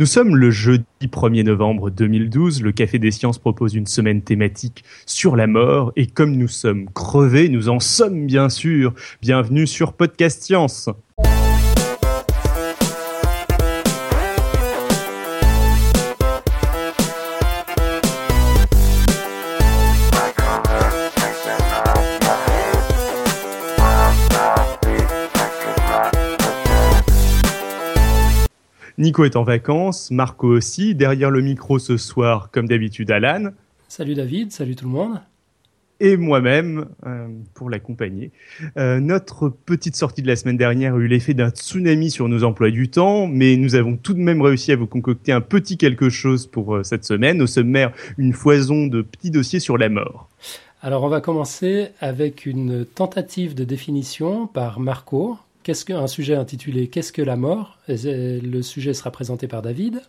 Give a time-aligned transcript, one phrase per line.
[0.00, 2.62] Nous sommes le jeudi 1er novembre 2012.
[2.62, 5.92] Le Café des Sciences propose une semaine thématique sur la mort.
[5.94, 8.94] Et comme nous sommes crevés, nous en sommes bien sûr.
[9.20, 10.88] Bienvenue sur Podcast Science.
[29.00, 30.94] Nico est en vacances, Marco aussi.
[30.94, 33.52] Derrière le micro ce soir, comme d'habitude, Alan.
[33.88, 35.22] Salut David, salut tout le monde.
[36.00, 38.30] Et moi-même, euh, pour l'accompagner.
[38.76, 42.44] Euh, notre petite sortie de la semaine dernière a eu l'effet d'un tsunami sur nos
[42.44, 45.78] emplois du temps, mais nous avons tout de même réussi à vous concocter un petit
[45.78, 47.40] quelque chose pour euh, cette semaine.
[47.40, 50.28] Au sommaire, une foison de petits dossiers sur la mort.
[50.82, 56.88] Alors on va commencer avec une tentative de définition par Marco, qu'est-ce qu'un sujet intitulé
[56.88, 57.78] Qu'est-ce que la mort?
[57.88, 60.02] Le sujet sera présenté par David.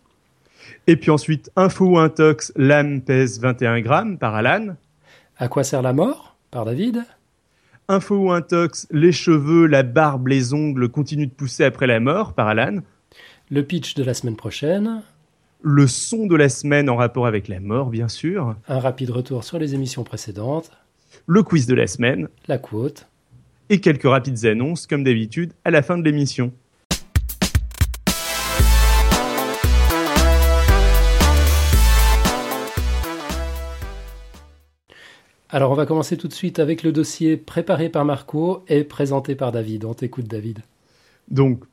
[0.86, 4.76] Et puis ensuite, info ou intox, l'âme pèse 21 grammes par Alan.
[5.36, 6.32] À quoi sert la mort?
[6.52, 7.02] par David.
[7.88, 12.34] Info ou intox, les cheveux, la barbe, les ongles continuent de pousser après la mort
[12.34, 12.80] par Alan.
[13.50, 15.02] Le pitch de la semaine prochaine.
[15.62, 18.54] Le son de la semaine en rapport avec la mort, bien sûr.
[18.68, 20.70] Un rapide retour sur les émissions précédentes.
[21.26, 22.28] Le quiz de la semaine.
[22.48, 23.08] La quote
[23.72, 26.52] et quelques rapides annonces, comme d'habitude, à la fin de l'émission.
[35.48, 39.34] Alors on va commencer tout de suite avec le dossier préparé par Marco et présenté
[39.34, 39.86] par David.
[39.86, 40.60] On t'écoute David.
[41.30, 41.64] Donc,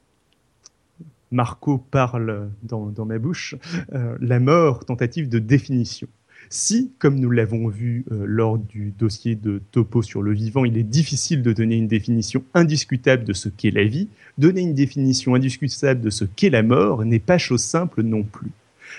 [1.32, 3.56] Marco parle dans, ma bouche,
[3.94, 6.08] euh, la mort, tentative de définition.
[6.50, 10.78] Si, comme nous l'avons vu euh, lors du dossier de Topo sur le vivant, il
[10.78, 15.36] est difficile de donner une définition indiscutable de ce qu'est la vie, donner une définition
[15.36, 18.52] indiscutable de ce qu'est la mort n'est pas chose simple non plus.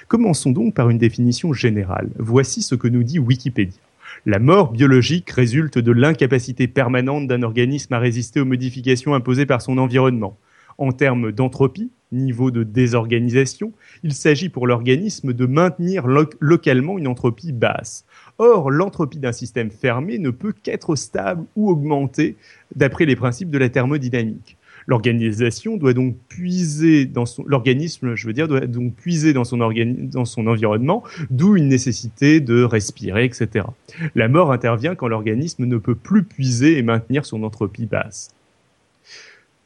[0.06, 2.10] Commençons donc par une définition générale.
[2.18, 3.80] Voici ce que nous dit Wikipédia.
[4.26, 9.62] La mort biologique résulte de l'incapacité permanente d'un organisme à résister aux modifications imposées par
[9.62, 10.36] son environnement.
[10.78, 13.72] En termes d'entropie, niveau de désorganisation,
[14.02, 16.06] il s'agit pour l'organisme de maintenir
[16.40, 18.04] localement une entropie basse.
[18.38, 22.36] Or, l'entropie d'un système fermé ne peut qu'être stable ou augmentée
[22.74, 24.56] d'après les principes de la thermodynamique.
[24.86, 29.58] L'organisation doit donc puiser dans son l'organisme, je veux dire, doit donc puiser dans son
[29.58, 33.66] dans son environnement, d'où une nécessité de respirer, etc.
[34.14, 38.30] La mort intervient quand l'organisme ne peut plus puiser et maintenir son entropie basse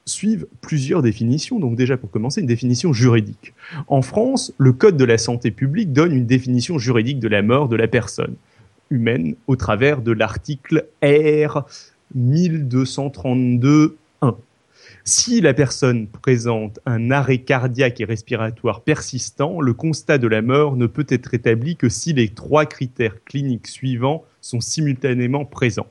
[0.07, 1.59] suivent plusieurs définitions.
[1.59, 3.55] Donc déjà pour commencer, une définition juridique.
[3.89, 7.69] En France, le Code de la santé publique donne une définition juridique de la mort
[7.69, 8.35] de la personne
[8.91, 11.65] humaine au travers de l'article R
[12.17, 14.37] 1232.1.
[15.07, 20.77] Si la personne présente un arrêt cardiaque et respiratoire persistant, le constat de la mort
[20.77, 25.89] ne peut être établi que si les trois critères cliniques suivants sont simultanément présents.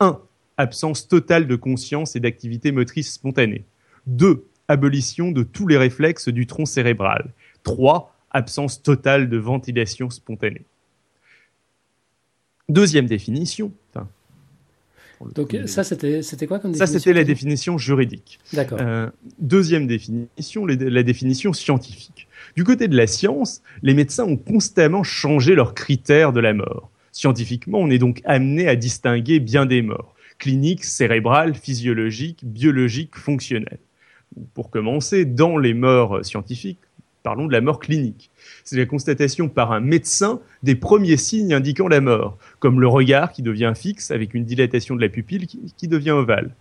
[0.00, 0.18] 1
[0.58, 3.64] absence totale de conscience et d'activité motrice spontanée.
[4.06, 4.44] 2.
[4.66, 7.30] Abolition de tous les réflexes du tronc cérébral.
[7.62, 8.14] 3.
[8.32, 10.66] Absence totale de ventilation spontanée.
[12.68, 13.72] Deuxième définition.
[15.34, 18.38] Donc ça, c'était, quoi comme définition Ça, c'était la définition juridique.
[18.52, 18.78] D'accord.
[18.80, 19.08] Euh,
[19.40, 22.28] deuxième définition, la définition scientifique.
[22.54, 26.90] Du côté de la science, les médecins ont constamment changé leurs critères de la mort.
[27.10, 33.78] Scientifiquement, on est donc amené à distinguer bien des morts clinique, cérébrale, physiologique, biologique, fonctionnelle.
[34.54, 36.78] Pour commencer, dans les morts scientifiques,
[37.22, 38.30] parlons de la mort clinique.
[38.64, 43.32] C'est la constatation par un médecin des premiers signes indiquant la mort, comme le regard
[43.32, 46.54] qui devient fixe avec une dilatation de la pupille qui, devient ovale.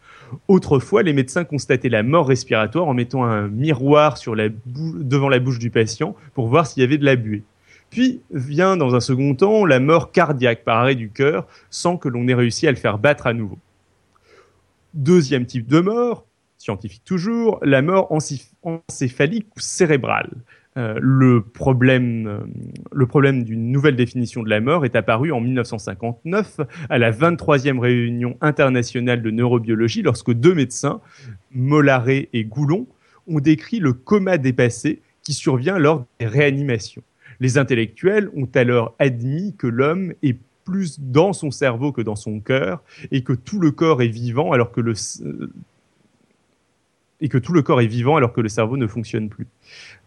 [0.48, 4.18] Autrefois, les médecins constataient la mort respiratoire en mettant un miroir
[4.66, 7.44] devant la bouche du patient pour voir s'il y avait de la buée.
[7.90, 12.10] Puis vient dans un second temps la mort cardiaque par arrêt du cœur sans que
[12.10, 13.58] l'on ait réussi à le faire battre à nouveau.
[14.98, 16.26] Deuxième type de mort,
[16.58, 18.12] scientifique toujours, la mort
[18.64, 20.32] encéphalique ou cérébrale.
[20.76, 22.40] Euh, le problème, euh,
[22.92, 27.78] le problème d'une nouvelle définition de la mort est apparu en 1959 à la 23e
[27.78, 31.00] réunion internationale de neurobiologie lorsque deux médecins,
[31.52, 32.88] Mollaret et Goulon,
[33.28, 37.04] ont décrit le coma dépassé qui survient lors des réanimations.
[37.40, 42.42] Les intellectuels ont alors admis que l'homme est plus dans son cerveau que dans son
[42.42, 45.50] cœur, et que tout le corps est vivant alors que le euh,
[47.22, 49.48] et que tout le corps est vivant alors que le cerveau ne fonctionne plus.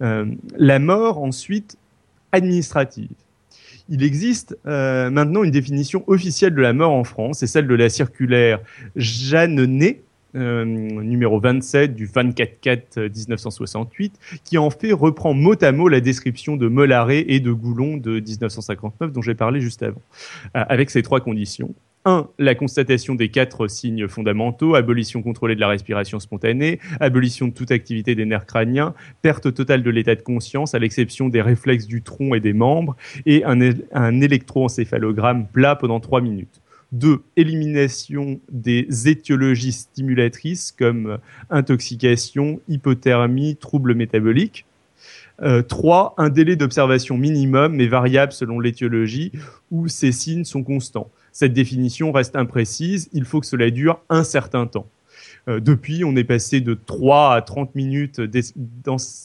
[0.03, 0.27] Euh,
[0.57, 1.79] la mort, ensuite,
[2.31, 3.09] administrative.
[3.89, 7.75] Il existe euh, maintenant une définition officielle de la mort en France, c'est celle de
[7.75, 8.61] la circulaire
[8.97, 10.03] Jeannenet
[10.37, 14.13] euh, numéro 27 du 24-4-1968,
[14.45, 18.21] qui en fait reprend mot à mot la description de Mollaret et de Goulon de
[18.21, 20.01] 1959 dont j'ai parlé juste avant,
[20.57, 21.75] euh, avec ces trois conditions.
[22.05, 22.29] 1.
[22.39, 27.73] La constatation des quatre signes fondamentaux, abolition contrôlée de la respiration spontanée, abolition de toute
[27.73, 32.03] activité des nerfs crâniens, perte totale de l'état de conscience à l'exception des réflexes du
[32.03, 33.59] tronc et des membres, et un,
[33.93, 36.63] un électroencéphalogramme plat pendant 3 minutes.
[36.93, 37.23] 2.
[37.37, 41.19] Élimination des étiologies stimulatrices comme
[41.51, 44.67] intoxication, hypothermie, troubles métaboliques.
[45.69, 46.15] 3.
[46.19, 49.33] Euh, un délai d'observation minimum mais variable selon l'étiologie
[49.71, 51.11] où ces signes sont constants.
[51.33, 54.87] Cette définition reste imprécise, il faut que cela dure un certain temps.
[55.49, 58.21] Euh, depuis, on est passé de 3 à 30 minutes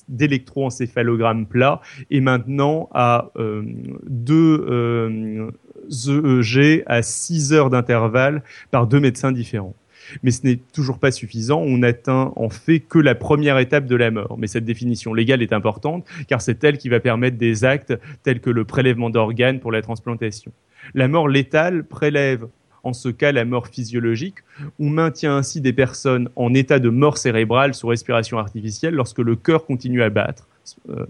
[0.07, 3.63] d'électroencéphalogramme plat et maintenant à euh,
[4.07, 5.51] 2 euh,
[5.89, 9.75] EEG à 6 heures d'intervalle par deux médecins différents.
[10.23, 11.61] Mais ce n'est toujours pas suffisant.
[11.65, 14.37] On atteint en fait que la première étape de la mort.
[14.37, 17.93] Mais cette définition légale est importante car c'est elle qui va permettre des actes
[18.23, 20.51] tels que le prélèvement d'organes pour la transplantation.
[20.93, 22.47] La mort létale prélève
[22.83, 24.37] en ce cas la mort physiologique.
[24.79, 29.35] On maintient ainsi des personnes en état de mort cérébrale sous respiration artificielle lorsque le
[29.35, 30.47] cœur continue à battre.
[30.89, 31.05] Euh,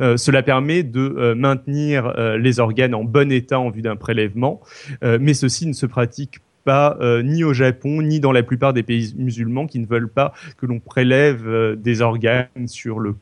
[0.00, 4.60] Euh, cela permet de euh, maintenir les organes en bon état en vue d'un prélèvement,
[5.02, 9.14] mais ceci ne se pratique pas ni au Japon ni dans la plupart des pays
[9.16, 13.14] musulmans qui ne veulent pas que l'on prélève des organes sur le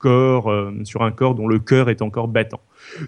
[0.00, 2.60] corps, sur un corps dont le cœur est encore battant.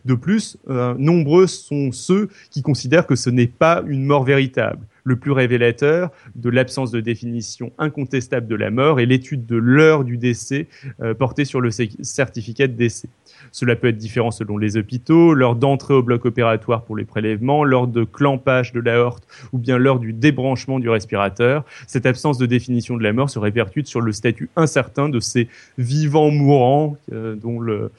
[0.05, 4.87] De plus, euh, nombreux sont ceux qui considèrent que ce n'est pas une mort véritable.
[5.05, 10.05] Le plus révélateur de l'absence de définition incontestable de la mort est l'étude de l'heure
[10.05, 10.69] du décès
[11.01, 13.09] euh, portée sur le certificat de décès.
[13.51, 17.65] Cela peut être différent selon les hôpitaux, l'heure d'entrée au bloc opératoire pour les prélèvements,
[17.65, 21.65] l'heure de clampage de l'aorte ou bien l'heure du débranchement du respirateur.
[21.87, 25.49] Cette absence de définition de la mort se répercute sur le statut incertain de ces
[25.79, 27.91] vivants mourants euh, dont le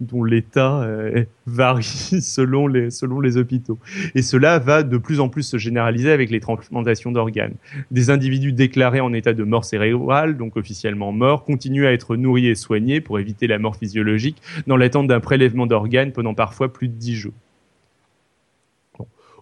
[0.00, 3.78] dont l'état euh, varie selon les, selon les hôpitaux.
[4.14, 7.54] Et cela va de plus en plus se généraliser avec les transplantations d'organes.
[7.90, 12.48] Des individus déclarés en état de mort cérébrale, donc officiellement morts, continuent à être nourris
[12.48, 16.88] et soignés pour éviter la mort physiologique dans l'attente d'un prélèvement d'organes pendant parfois plus
[16.88, 17.34] de dix jours.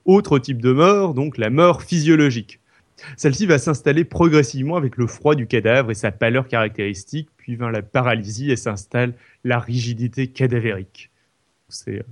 [0.05, 2.61] Autre type de mort, donc la mort physiologique.
[3.17, 7.71] Celle-ci va s'installer progressivement avec le froid du cadavre et sa pâleur caractéristique, puis vint
[7.71, 11.11] la paralysie et s'installe la rigidité cadavérique.
[11.89, 12.03] Euh,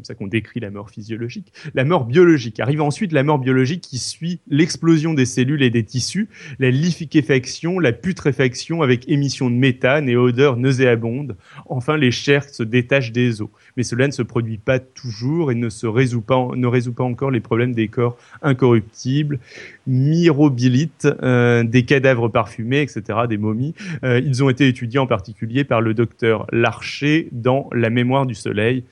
[0.00, 1.52] comme ça qu'on décrit la mort physiologique.
[1.74, 2.58] La mort biologique.
[2.58, 7.78] Arrive ensuite la mort biologique qui suit l'explosion des cellules et des tissus, la liquéfaction,
[7.78, 11.36] la putréfaction avec émission de méthane et odeur nauséabonde.
[11.66, 13.50] Enfin, les chairs se détachent des os.
[13.76, 17.04] Mais cela ne se produit pas toujours et ne se résout pas, ne résout pas
[17.04, 19.38] encore les problèmes des corps incorruptibles,
[19.86, 23.74] myrobilites, euh, des cadavres parfumés, etc., des momies.
[24.02, 28.34] Euh, ils ont été étudiés en particulier par le docteur Larcher dans La mémoire du
[28.34, 28.84] soleil,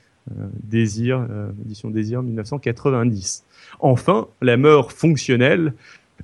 [0.63, 3.45] Désir, euh, édition Désir 1990.
[3.79, 5.73] Enfin, la mort fonctionnelle euh,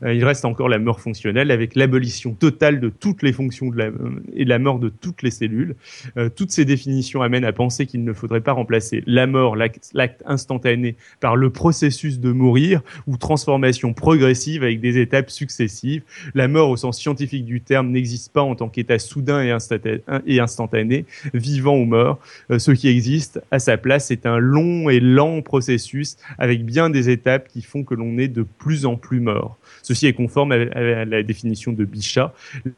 [0.03, 3.89] il reste encore la mort fonctionnelle avec l'abolition totale de toutes les fonctions de la,
[4.33, 5.75] et la mort de toutes les cellules.
[6.17, 10.23] Euh, toutes ces définitions amènent à penser qu'il ne faudrait pas remplacer la mort, l'acte
[10.25, 16.03] instantané, par le processus de mourir ou transformation progressive avec des étapes successives.
[16.33, 19.43] La mort au sens scientifique du terme n'existe pas en tant qu'état soudain
[20.25, 22.19] et instantané, vivant ou mort.
[22.51, 26.89] Euh, ce qui existe à sa place, c'est un long et lent processus avec bien
[26.89, 29.57] des étapes qui font que l'on est de plus en plus mort.
[29.85, 32.33] Ceci est conforme à, la définition de Bichat.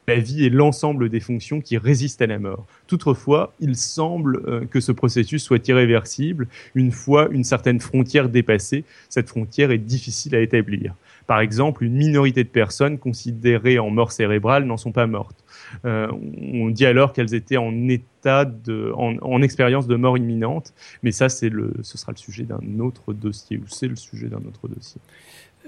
[0.06, 2.66] La vie est l'ensemble des fonctions qui résistent à la mort.
[2.86, 8.84] Toutefois, il semble euh, que ce processus soit irréversible une fois une certaine frontière dépassée.
[9.08, 10.94] Cette frontière est difficile à établir.
[11.26, 15.44] Par exemple, une minorité de personnes considérées en mort cérébrale n'en sont pas mortes.
[15.86, 16.08] Euh,
[16.40, 21.28] on dit alors qu'elles étaient en état de, en, expérience de mort imminente, mais ça,
[21.28, 24.68] c'est le, ce sera le sujet d'un autre dossier, ou c'est le sujet d'un autre
[24.68, 25.00] dossier.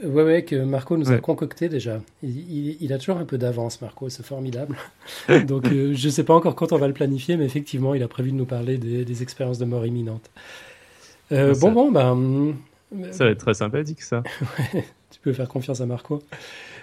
[0.02, 2.00] Ouais, ouais, que Marco nous a concocté déjà.
[2.22, 4.76] Il, a toujours un peu d'avance, Marco, c'est formidable.
[5.46, 8.02] Donc, euh, je ne sais pas encore quand on va le planifier, mais effectivement, il
[8.02, 10.30] a prévu de nous parler des, expériences de mort imminente.
[11.32, 12.54] Euh, bon, bon, ben.
[13.12, 14.22] Ça va être très sympathique, ça.
[14.72, 16.22] tu peux faire confiance à Marco.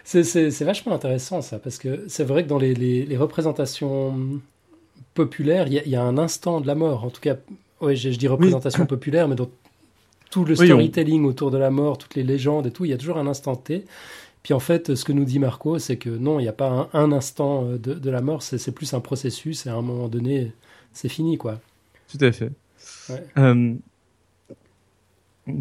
[0.03, 4.39] C'est vachement intéressant, ça, parce que c'est vrai que dans les, représentations
[5.15, 7.03] populaires, il y, a un instant de la mort.
[7.03, 7.35] En tout cas,
[7.81, 9.49] ouais, je, dis représentation populaire, mais dans
[10.29, 12.97] tout le storytelling autour de la mort, toutes les légendes et tout, il y a
[12.97, 13.85] toujours un instant T.
[14.43, 16.89] Puis en fait, ce que nous dit Marco, c'est que non, il n'y a pas
[16.93, 20.53] un, instant euh, de, la mort, c'est plus un processus et à un moment donné,
[20.93, 21.59] c'est fini, quoi.
[22.07, 22.51] Tout à fait.
[23.37, 23.73] Euh,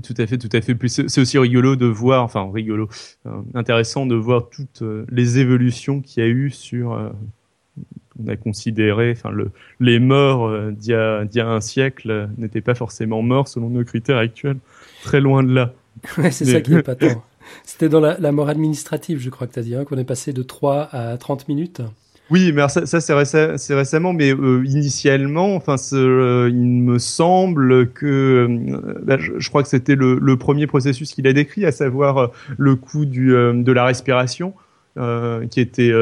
[0.03, 0.77] Tout à fait, tout à fait.
[0.89, 2.89] c'est aussi rigolo de voir, enfin rigolo,
[3.27, 6.93] euh, intéressant de voir toutes euh, les évolutions qu'il y a eu sur.
[6.93, 7.11] Euh,
[8.25, 12.75] on a considéré, enfin le, les morts d'il y, y, a un siècle n'étaient pas
[12.75, 14.59] forcément morts selon nos critères actuels.
[15.03, 15.73] Très loin de là.
[16.19, 17.25] Ouais, c'est ça qui est pas tant.
[17.65, 20.05] C'était dans la, la, mort administrative, je crois que tu as dit, hein, qu'on est
[20.05, 21.81] passé de 3 à 30 minutes.
[22.29, 28.49] Oui, mais ça, ça c'est récemment, mais euh, initialement, enfin, euh, il me semble que,
[28.49, 32.33] euh, bah, je, crois que c'était le, le, premier processus qu'il a décrit, à savoir
[32.59, 34.55] le coût du, de la respiration,
[35.50, 35.93] qui était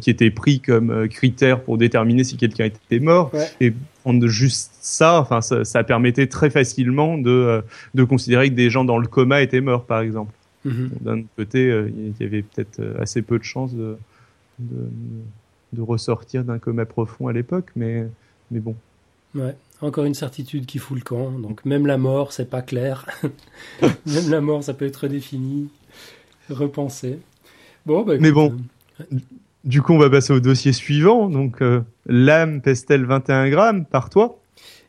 [0.00, 3.32] qui était pris comme critère pour déterminer si quelqu'un était mort.
[3.60, 7.62] Et prendre juste ça, enfin, ça, ça, permettait très facilement de
[7.94, 10.32] de considérer que des gens dans le coma étaient morts, par exemple.
[10.66, 10.88] Mm-hmm.
[11.00, 11.66] D'un côté,
[11.96, 13.96] il y avait peut-être assez peu de chances de,
[14.58, 14.86] de
[15.72, 18.06] de ressortir d'un coma profond à l'époque, mais,
[18.50, 18.76] mais bon.
[19.34, 21.30] Ouais, encore une certitude qui fout le camp.
[21.30, 23.06] Donc même la mort, c'est pas clair.
[23.82, 25.70] même la mort, ça peut être redéfini,
[26.50, 27.18] repensé.
[27.86, 28.56] Bon, bah, mais bon.
[29.00, 29.04] Euh,
[29.64, 31.28] du coup, on va passer au dossier suivant.
[31.28, 34.38] Donc, euh, l'âme Pestel 21 grammes, par toi?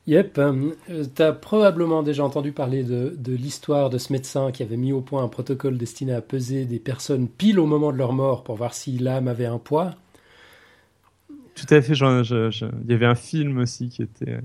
[0.06, 0.74] Yep, euh,
[1.16, 4.92] tu as probablement déjà entendu parler de, de l'histoire de ce médecin qui avait mis
[4.92, 8.44] au point un protocole destiné à peser des personnes pile au moment de leur mort
[8.44, 9.96] pour voir si l'âme avait un poids.
[11.56, 11.94] Tout à fait.
[11.94, 14.40] il y avait un film aussi qui était.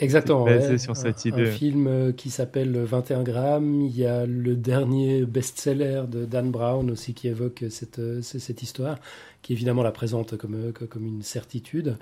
[0.00, 0.44] Exactement.
[0.44, 1.48] Basé sur cette idée.
[1.48, 3.82] Un film euh, qui s'appelle 21 grammes.
[3.82, 8.62] Il y a le dernier best-seller de Dan Brown aussi qui évoque cette, euh, cette
[8.62, 8.98] histoire,
[9.42, 11.96] qui évidemment la présente comme, euh, comme une certitude.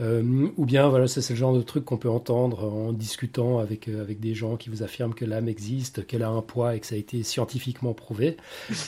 [0.00, 3.86] Euh, ou bien, voilà, c'est le genre de truc qu'on peut entendre en discutant avec,
[3.86, 6.80] euh, avec des gens qui vous affirment que l'âme existe, qu'elle a un poids et
[6.80, 8.36] que ça a été scientifiquement prouvé.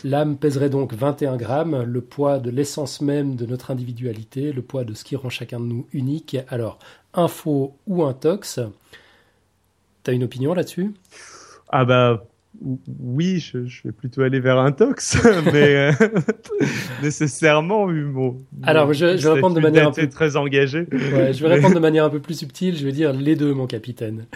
[0.02, 4.84] L'âme pèserait donc 21 grammes, le poids de l'essence même de notre individualité, le poids
[4.84, 6.36] de ce qui rend chacun de nous unique.
[6.48, 6.80] Alors,
[7.16, 8.60] info ou intox,
[10.02, 10.94] t'as une opinion là-dessus?
[11.68, 12.22] Ah bah
[13.00, 15.18] oui, je, vais plutôt aller vers un tox,
[15.52, 15.92] mais euh,
[17.02, 20.86] nécessairement, bon, Alors, je, vais répondre de manière un peu très engagée.
[20.90, 22.76] je vais répondre de manière un peu plus subtile.
[22.76, 24.26] Je vais dire les deux, mon capitaine,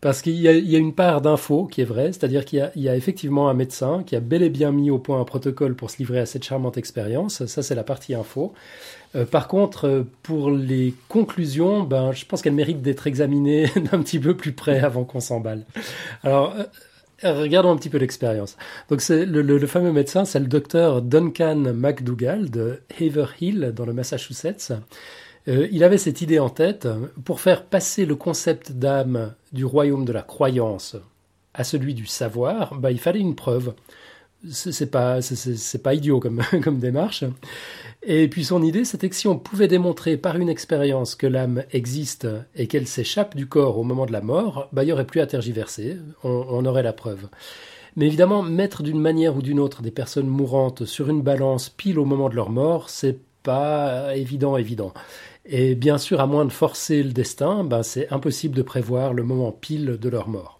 [0.00, 3.48] parce qu'il y, a une part d'info qui est vraie, c'est-à-dire qu'il y, a effectivement
[3.48, 6.20] un médecin qui a bel et bien mis au point un protocole pour se livrer
[6.20, 7.44] à cette charmante expérience.
[7.46, 8.52] Ça, c'est la partie info.
[9.14, 14.02] Euh, par contre, euh, pour les conclusions, ben, je pense qu'elles méritent d'être examinées d'un
[14.02, 15.64] petit peu plus près avant qu'on s'emballe.
[16.22, 16.54] Alors,
[17.22, 18.56] Regardons un petit peu l'expérience.
[18.90, 24.72] Donc c'est le, fameux médecin, c'est le docteur Duncan McDougall de Haverhill dans le Massachusetts.
[25.48, 26.88] Euh, il avait cette idée en tête
[27.24, 30.96] pour faire passer le concept d'âme du royaume de la croyance
[31.54, 32.74] à celui du savoir.
[32.74, 33.74] Bah, il fallait une preuve.
[34.50, 36.20] C'est pas c'est pas idiot
[36.62, 37.24] comme démarche.
[38.06, 41.64] Et puis son idée, c'était que si on pouvait démontrer par une expérience que l'âme
[41.72, 45.06] existe et qu'elle s'échappe du corps au moment de la mort, bah, il n'y aurait
[45.06, 47.28] plus à tergiverser, on, aurait la preuve.
[47.96, 51.98] Mais évidemment, mettre d'une manière ou d'une autre des personnes mourantes sur une balance pile
[51.98, 54.92] au moment de leur mort, c'est pas évident, évident.
[55.46, 59.22] Et bien sûr, à moins de forcer le destin, ben, c'est impossible de prévoir le
[59.22, 60.53] moment pile de leur mort.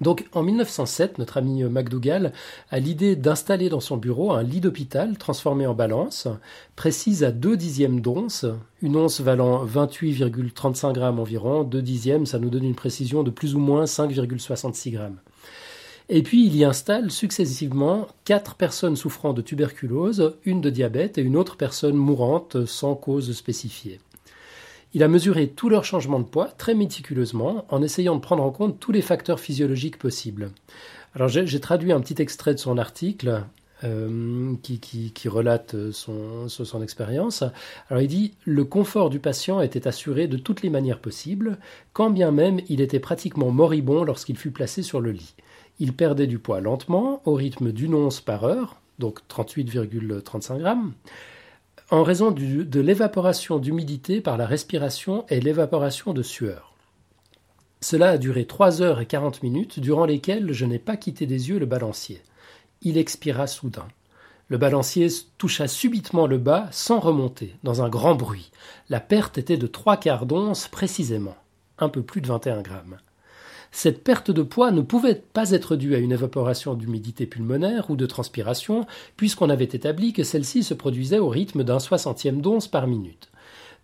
[0.00, 2.32] Donc en 1907, notre ami McDougall
[2.70, 6.28] a l'idée d'installer dans son bureau un lit d'hôpital transformé en balance,
[6.74, 8.44] précise à 2 dixièmes d'once,
[8.82, 13.54] une once valant 28,35 grammes environ, 2 dixièmes, ça nous donne une précision de plus
[13.54, 15.18] ou moins 5,66 grammes.
[16.08, 21.22] Et puis il y installe successivement quatre personnes souffrant de tuberculose, une de diabète et
[21.22, 23.98] une autre personne mourante sans cause spécifiée.
[24.94, 28.50] Il a mesuré tous leurs changements de poids très méticuleusement en essayant de prendre en
[28.50, 30.52] compte tous les facteurs physiologiques possibles.
[31.14, 33.42] Alors j'ai traduit un petit extrait de son article
[33.84, 37.42] euh, qui, relate son, son expérience.
[37.90, 41.58] Alors il dit Le confort du patient était assuré de toutes les manières possibles,
[41.92, 45.34] quand bien même il était pratiquement moribond lorsqu'il fut placé sur le lit.
[45.78, 50.92] Il perdait du poids lentement, au rythme d'une once par heure, donc 38,35 grammes
[51.90, 56.74] en raison de l'évaporation d'humidité par la respiration et l'évaporation de sueur.
[57.80, 61.50] Cela a duré 3 heures et 40 minutes, durant lesquelles je n'ai pas quitté des
[61.50, 62.22] yeux le balancier.
[62.82, 63.86] Il expira soudain.
[64.48, 68.50] Le balancier toucha subitement le bas sans remonter, dans un grand bruit.
[68.88, 71.36] La perte était de trois quarts d'once précisément,
[71.78, 72.96] un peu plus de 21 grammes.
[73.72, 77.96] Cette perte de poids ne pouvait pas être due à une évaporation d'humidité pulmonaire ou
[77.96, 82.86] de transpiration, puisqu'on avait établi que celle-ci se produisait au rythme d'un soixantième d'once par
[82.86, 83.28] minute.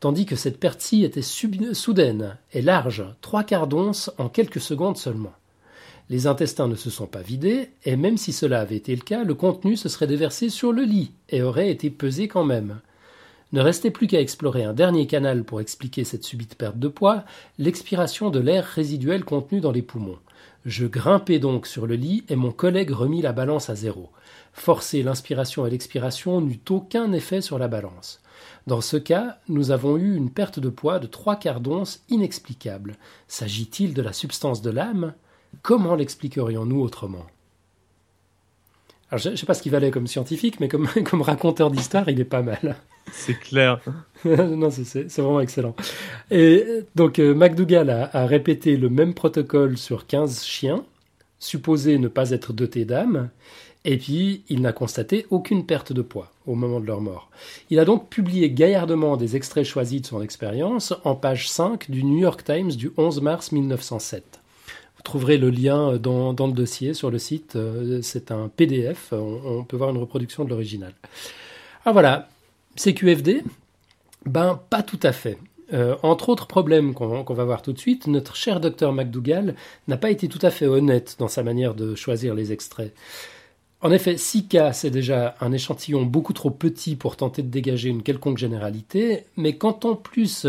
[0.01, 5.33] Tandis que cette perte-ci était soudaine et large, trois quarts d'once en quelques secondes seulement.
[6.11, 9.25] Les intestins ne se sont pas vidés, et même si cela avait été le cas,
[9.25, 12.81] le contenu se serait déversé sur le lit et aurait été pesé quand même.
[13.53, 17.25] Ne restait plus qu'à explorer un dernier canal pour expliquer cette subite perte de poids,
[17.59, 20.19] l'expiration de l'air résiduel contenu dans les poumons.
[20.65, 24.11] Je grimpai donc sur le lit et mon collègue remit la balance à zéro.
[24.53, 28.21] Forcer l'inspiration et l'expiration n'eut aucun effet sur la balance.
[28.67, 32.97] Dans ce cas, nous avons eu une perte de poids de trois quarts d'once inexplicable.
[33.29, 35.15] S'agit-il de la substance de l'âme?
[35.63, 37.27] Comment l'expliquerions-nous autrement?
[39.13, 42.09] Alors, je ne sais pas ce qu'il valait comme scientifique, mais comme, comme raconteur d'histoire,
[42.09, 42.77] il est pas mal.
[43.13, 43.79] C'est clair.
[44.25, 45.77] non, c'est vraiment excellent.
[46.31, 46.65] Et
[46.95, 50.87] donc, euh, McDougall a, a, répété le même protocole sur 15 chiens,
[51.39, 53.29] supposés ne pas être dotés d'âme,
[53.85, 57.29] et puis il n'a constaté aucune perte de poids au moment de leur mort.
[57.69, 62.03] Il a donc publié gaillardement des extraits choisis de son expérience en page 5 du
[62.03, 64.42] New York Times du 11 mars 1907.
[65.05, 67.57] Vous le lien dans, dans le dossier sur le site.
[67.57, 69.13] euh, C'est un PDF.
[69.13, 70.95] On, on peut voir une reproduction de l'original.
[71.85, 72.29] Ah voilà,
[72.77, 73.43] CQFD
[74.25, 75.39] Ben, pas tout à fait.
[75.73, 79.55] Euh, entre autres problèmes qu'on va voir tout de suite, notre cher docteur McDougall
[79.89, 82.95] n'a pas été tout à fait honnête dans sa manière de choisir les extraits.
[83.81, 88.03] En effet, 6K, c'est déjà un échantillon beaucoup trop petit pour tenter de dégager une
[88.03, 90.47] quelconque généralité, mais quand en plus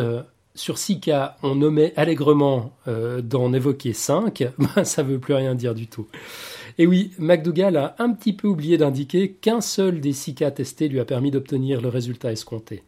[0.55, 4.43] sur 6K on nommait allègrement euh, d'en évoquer 5,
[4.75, 6.07] ben, ça veut plus rien dire du tout.
[6.77, 10.99] Et oui, McDougall a un petit peu oublié d'indiquer qu'un seul des 6K testés lui
[10.99, 12.83] a permis d'obtenir le résultat escompté.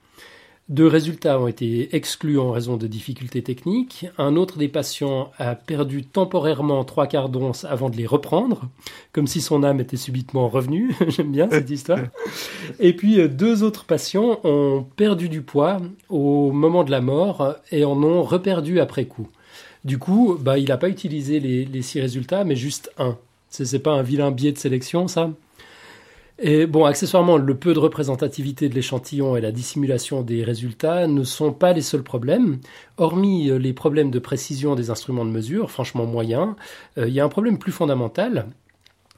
[0.67, 4.07] Deux résultats ont été exclus en raison de difficultés techniques.
[4.17, 8.63] Un autre des patients a perdu temporairement trois quarts d'once avant de les reprendre,
[9.11, 10.95] comme si son âme était subitement revenue.
[11.07, 11.99] J'aime bien cette histoire.
[12.79, 15.77] Et puis euh, deux autres patients ont perdu du poids
[16.09, 19.27] au moment de la mort et en ont reperdu après coup.
[19.83, 23.19] Du coup, bah, il n'a pas utilisé les, six résultats, mais juste un.
[23.49, 25.29] C'est pas un vilain biais de sélection, ça?
[26.37, 31.23] Et bon, accessoirement, le peu de représentativité de l'échantillon et la dissimulation des résultats ne
[31.23, 32.59] sont pas les seuls problèmes.
[32.97, 36.55] Hormis les problèmes de précision des instruments de mesure, franchement moyens,
[36.97, 38.47] euh, il y a un problème plus fondamental.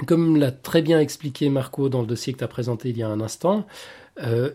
[0.06, 3.04] Comme l'a très bien expliqué Marco dans le dossier que tu as présenté il y
[3.04, 3.66] a un instant,
[4.22, 4.52] euh,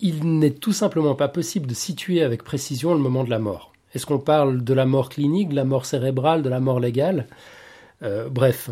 [0.00, 3.72] il n'est tout simplement pas possible de situer avec précision le moment de la mort.
[3.94, 7.26] Est-ce qu'on parle de la mort clinique, de la mort cérébrale, de la mort légale?
[8.02, 8.68] Euh, Bref,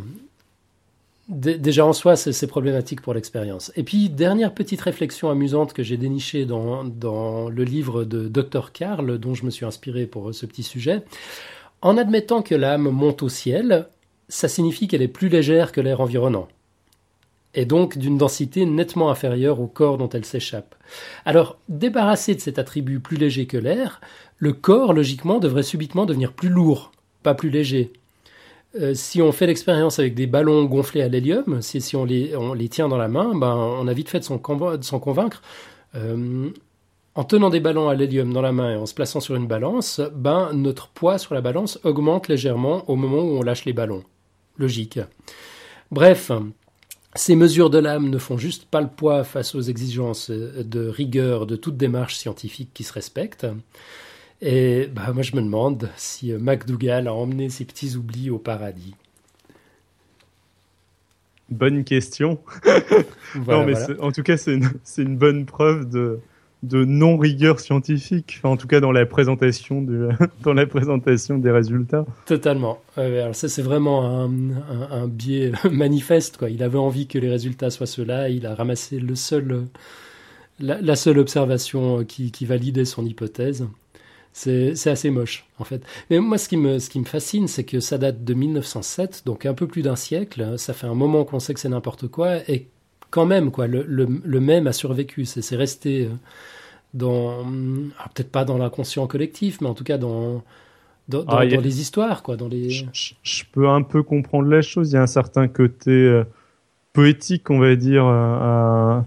[1.29, 3.73] Déjà en soi, c'est problématique pour l'expérience.
[3.77, 8.73] Et puis, dernière petite réflexion amusante que j'ai dénichée dans, le livre de Dr.
[8.73, 11.03] Karl, dont je me suis inspiré pour ce petit sujet.
[11.81, 13.89] En admettant que l'âme monte au ciel,
[14.29, 16.49] ça signifie qu'elle est plus légère que l'air environnant,
[17.55, 20.75] et donc d'une densité nettement inférieure au corps dont elle s'échappe.
[21.25, 24.01] Alors, débarrassé de cet attribut plus léger que l'air,
[24.39, 27.93] le corps, logiquement, devrait subitement devenir plus lourd, pas plus léger.
[28.77, 32.35] Euh, si on fait l'expérience avec des ballons gonflés à l'hélium, si, si on, les,
[32.37, 35.43] on, les, tient dans la main, ben, on a vite fait de s'en convaincre.
[35.95, 36.51] Euh,
[37.15, 39.47] en tenant des ballons à l'hélium dans la main et en se plaçant sur une
[39.47, 43.73] balance, ben, notre poids sur la balance augmente légèrement au moment où on lâche les
[43.73, 44.03] ballons.
[44.59, 44.99] Logique.
[45.93, 46.33] Bref,
[47.15, 51.47] ces mesures de l'âme ne font juste pas le poids face aux exigences de rigueur
[51.47, 53.47] de toute démarche scientifique qui se respecte.
[54.47, 58.95] Et bah, moi, je me demande si MacDougall a emmené ses petits oublis au paradis.
[61.49, 62.39] Bonne question.
[63.35, 64.03] voilà, non, mais voilà.
[64.03, 66.21] en tout cas, c'est une, une, bonne preuve de,
[66.63, 70.11] de non-rigueur scientifique, enfin, en tout cas dans la, présentation de,
[70.43, 72.05] dans la présentation des résultats.
[72.27, 72.83] Totalement.
[72.97, 76.37] Alors ça, c'est vraiment un, un, un, biais manifeste.
[76.37, 76.51] Quoi.
[76.51, 78.29] Il avait envie que les résultats soient ceux-là.
[78.29, 79.65] Il a ramassé le seul,
[80.61, 83.67] la, la seule observation qui, qui validait son hypothèse.
[84.37, 85.81] C'est assez moche, en fait.
[86.11, 89.23] Mais moi, ce qui me, ce qui me fascine, c'est que ça date de 1907,
[89.25, 90.59] donc un peu plus d'un siècle.
[90.59, 92.67] Ça fait un moment qu'on sait que c'est n'importe quoi, et
[93.11, 95.25] quand même, quoi, le, le, le même a survécu.
[95.25, 96.09] C'est resté
[96.95, 97.45] dans,
[98.13, 100.43] peut-être pas dans l'inconscient collectif, mais en tout cas dans,
[101.09, 101.63] dans, dans, ah, dans a...
[101.63, 102.37] les histoires, quoi.
[102.37, 102.71] Dans les...
[102.71, 102.87] Je,
[103.23, 104.91] je, peux un peu comprendre la chose.
[104.91, 106.25] Il y a un certain côté euh,
[106.93, 109.05] poétique, on va dire, à,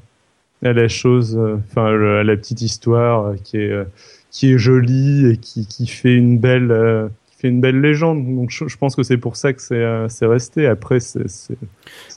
[0.63, 3.85] à la chose, enfin, à la petite histoire qui est
[4.31, 8.25] qui est jolie et qui, qui fait une belle euh, qui fait une belle légende.
[8.25, 10.67] Donc je, je pense que c'est pour ça que c'est euh, resté.
[10.67, 11.57] Après c'est c'est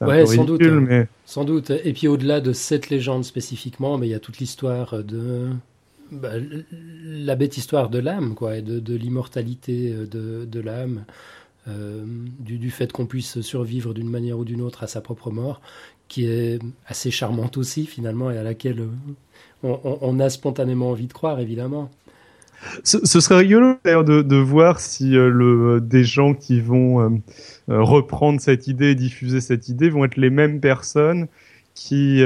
[0.01, 1.71] ouais, sans doute, mais sans doute.
[1.71, 5.49] Et puis au-delà de cette légende spécifiquement, mais il y a toute l'histoire de
[6.11, 6.33] bah,
[7.05, 11.05] la bête histoire de l'âme, quoi, et de, de l'immortalité de, de l'âme.
[11.69, 12.05] Euh,
[12.39, 15.61] du, du, fait qu'on puisse survivre d'une manière ou d'une autre à sa propre mort,
[16.09, 18.89] qui est assez charmante aussi finalement et à laquelle
[19.63, 21.91] on, on, on a spontanément envie de croire évidemment.
[22.85, 27.09] Ce, serait rigolo d'ailleurs de, voir si euh, des gens qui vont euh,
[27.71, 31.27] euh, reprendre cette idée et diffuser cette idée vont être les mêmes personnes
[31.75, 32.23] qui,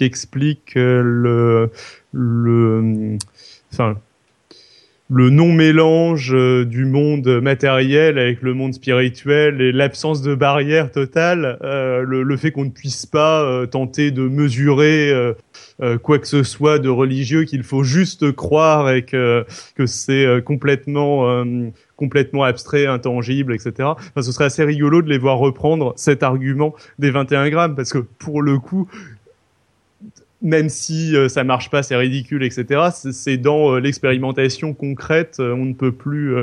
[0.00, 1.70] expliquent le,
[5.10, 6.30] non-mélange
[6.66, 12.66] du monde matériel avec le monde spirituel et l'absence de barrière totale, le, fait qu'on
[12.66, 15.34] ne puisse pas tenter de mesurer
[16.02, 21.44] quoi que ce soit de religieux, qu'il faut juste croire et que, que c'est complètement
[21.96, 23.72] complètement abstrait, intangible, etc.
[23.80, 27.92] Enfin, ce serait assez rigolo de les voir reprendre cet argument des 21 grammes, parce
[27.92, 28.88] que pour le coup,
[30.42, 32.90] même si euh, ça marche pas, c'est ridicule, etc.
[32.92, 36.36] C'est dans euh, l'expérimentation concrète, euh, on ne peut plus,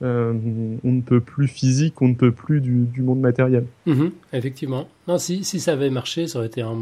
[0.00, 3.66] on ne peut plus physique, on ne peut plus du, monde matériel.
[3.86, 4.88] Mhm, effectivement.
[5.08, 6.78] Non, si, si ça avait marché, ça aurait été un,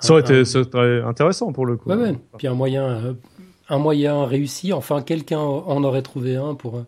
[0.00, 0.42] ça, aurait été,
[1.04, 1.90] intéressant pour le coup.
[1.90, 2.18] Ouais, ouais.
[2.38, 3.16] Puis un moyen,
[3.68, 4.72] un moyen réussi.
[4.72, 6.82] Enfin, quelqu'un en aurait trouvé un pour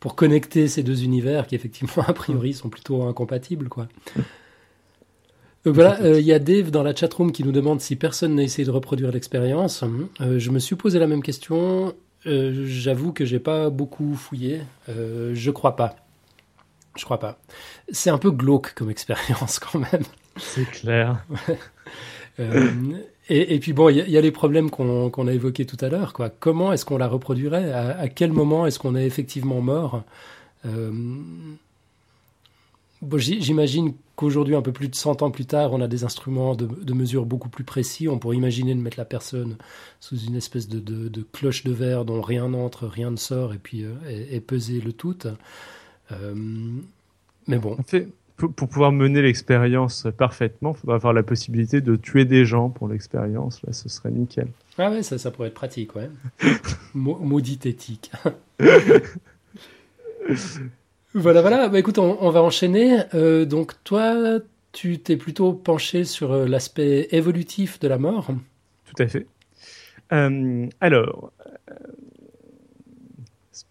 [0.00, 3.88] pour connecter ces deux univers qui effectivement a priori sont plutôt incompatibles, quoi.
[5.64, 8.36] Donc voilà, euh, il y a Dave dans la chatroom qui nous demande si personne
[8.36, 9.84] n'a essayé de reproduire l'expérience.
[10.20, 11.94] Euh, je me suis posé la même question.
[12.26, 14.62] Euh, j'avoue que j'ai pas beaucoup fouillé.
[14.86, 15.96] je crois pas.
[16.96, 17.38] Je crois pas.
[17.90, 20.04] C'est un peu glauque comme expérience quand même.
[20.36, 21.24] C'est clair.
[23.28, 26.12] et, puis bon, il y, a les problèmes qu'on a évoqués tout à l'heure.
[26.40, 27.72] Comment est-ce qu'on la reproduirait?
[27.72, 30.04] À, quel moment est-ce qu'on est effectivement mort?
[33.00, 36.92] J'imagine qu'aujourd'hui, un peu plus de 100 ans plus tard, on a des instruments de,
[36.92, 38.08] mesure beaucoup plus précis.
[38.08, 39.56] On pourrait imaginer de mettre la personne
[40.00, 43.84] sous une espèce de, cloche de verre dont rien n'entre, rien ne sort, et puis
[43.84, 45.18] euh, peser le tout.
[46.10, 46.34] Euh,
[47.46, 47.76] mais bon.
[48.38, 52.88] Pour, pouvoir mener l'expérience parfaitement, il faudra avoir la possibilité de tuer des gens pour
[52.88, 53.60] l'expérience.
[53.66, 54.48] Là, ce serait nickel.
[54.78, 56.08] Ah ouais, ça, ça pourrait être pratique, ouais.
[56.94, 58.12] Maudite éthique.
[61.14, 61.68] Voilà, voilà.
[61.68, 63.00] Bah, écoute, on, va enchaîner.
[63.14, 64.40] Euh, donc, toi,
[64.72, 68.28] tu t'es plutôt penché sur euh, l'aspect évolutif de la mort.
[68.84, 69.26] Tout à fait.
[70.12, 71.32] Euh, alors,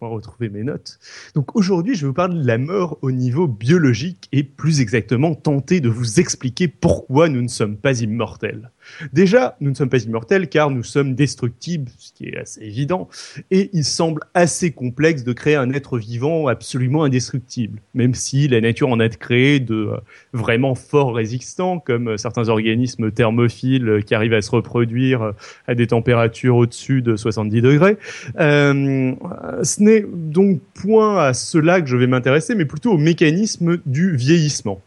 [0.00, 0.98] retrouver mes notes.
[1.34, 5.34] Donc, aujourd'hui, je vais vous parler de la mort au niveau biologique et plus exactement
[5.34, 8.70] tenter de vous expliquer pourquoi nous ne sommes pas immortels.
[9.12, 13.08] Déjà, nous ne sommes pas immortels car nous sommes destructibles, ce qui est assez évident,
[13.50, 18.60] et il semble assez complexe de créer un être vivant absolument indestructible, même si la
[18.60, 19.96] nature en a créé de euh,
[20.32, 25.32] vraiment fort résistants, comme euh, certains organismes thermophiles qui arrivent à se reproduire euh,
[25.66, 27.96] à des températures au-dessus de 70 degrés.
[28.36, 34.16] ce n'est donc point à cela que je vais m'intéresser, mais plutôt au mécanisme du
[34.16, 34.80] vieillissement.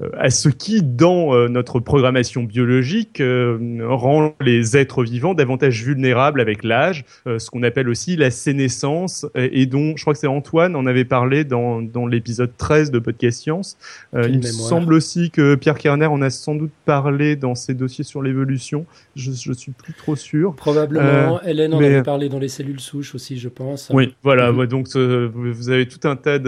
[0.00, 5.82] Euh, à ce qui, dans euh, notre programmation biologique, euh, rend les êtres vivants davantage
[5.82, 10.26] vulnérables avec l'âge, ce qu'on appelle aussi la sénescence, et, dont je crois que c'est
[10.26, 13.76] Antoine en avait parlé dans, dans l'épisode 13 de Podcast Science.
[14.14, 18.04] il me semble aussi que Pierre Kerner en a sans doute parlé dans ses dossiers
[18.04, 18.86] sur l'évolution.
[19.16, 20.54] Je, je suis plus trop sûr.
[20.54, 21.40] Probablement.
[21.42, 23.90] Hélène en avait parlé dans les cellules souches aussi, je pense.
[23.92, 24.52] Oui, voilà.
[24.52, 24.66] Mhm.
[24.66, 26.38] donc vous avez tout un tas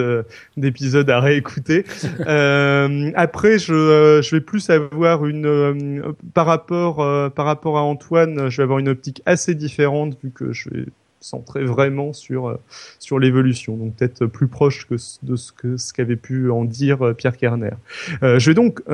[0.57, 1.85] d'épisodes à réécouter.
[3.15, 7.77] après, après, je, euh, je vais plus avoir une euh, par rapport euh, par rapport
[7.77, 10.85] à Antoine, je vais avoir une optique assez différente vu que je vais
[11.19, 12.57] centrer vraiment sur
[13.01, 14.95] sur l'évolution, donc peut-être plus proche que
[15.25, 17.73] de ce que ce qu'avait pu en dire Pierre Kerner.
[18.23, 18.85] je vais donc